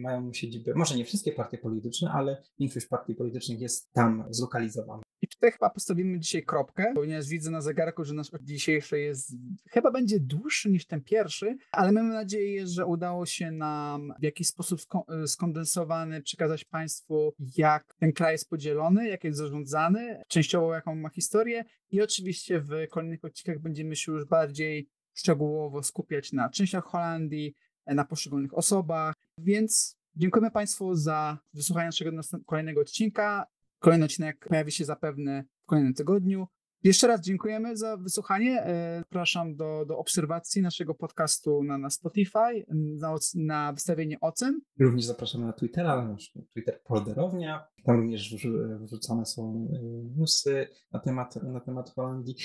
[0.00, 5.02] mają siedzibę, może nie wszystkie partie polityczne, ale większość partii politycznych jest tam zlokalizowana.
[5.22, 9.36] I tutaj chyba postawimy dzisiaj kropkę, ponieważ widzę na zegarku, że nasz dzisiejszy jest,
[9.70, 14.48] chyba będzie dłuższy niż ten pierwszy, ale mamy nadzieję, że udało się nam w jakiś
[14.48, 14.80] sposób
[15.26, 21.64] skondensowany przekazać Państwu, jak ten kraj jest podzielony, jak jest zarządzany, częściowo jaką ma historię
[21.90, 27.54] i oczywiście w kolejnych odcinkach będziemy się już bardziej szczegółowo skupiać na częściach Holandii,
[27.86, 33.46] na poszczególnych osobach, więc dziękujemy Państwu za wysłuchanie naszego kolejnego odcinka.
[33.78, 36.46] Kolejny odcinek pojawi się zapewne w kolejnym tygodniu.
[36.84, 38.62] Jeszcze raz dziękujemy za wysłuchanie.
[38.62, 44.60] E, zapraszam do, do obserwacji naszego podcastu na, na Spotify, na, na wystawienie ocen.
[44.80, 47.68] Również zapraszamy na Twittera, na nasz Twitter Polderownia.
[47.84, 48.36] Tam również
[48.80, 49.78] wrzucane są e,
[50.18, 52.36] newsy na temat, na temat Holandii.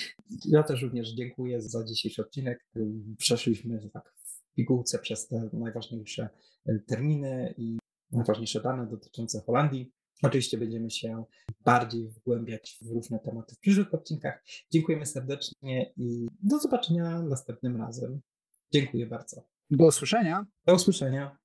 [0.44, 2.66] Ja też również dziękuję za dzisiejszy odcinek.
[3.18, 4.14] Przeszliśmy tak
[4.58, 6.28] pigułce przez te najważniejsze
[6.66, 7.78] e, terminy i
[8.12, 9.92] najważniejsze dane dotyczące Holandii.
[10.22, 11.24] Oczywiście będziemy się
[11.64, 14.44] bardziej wgłębiać w różne tematy w przyszłych odcinkach.
[14.70, 18.20] Dziękujemy serdecznie i do zobaczenia następnym razem.
[18.72, 19.42] Dziękuję bardzo.
[19.70, 20.46] Do usłyszenia.
[20.66, 21.38] Do usłyszenia.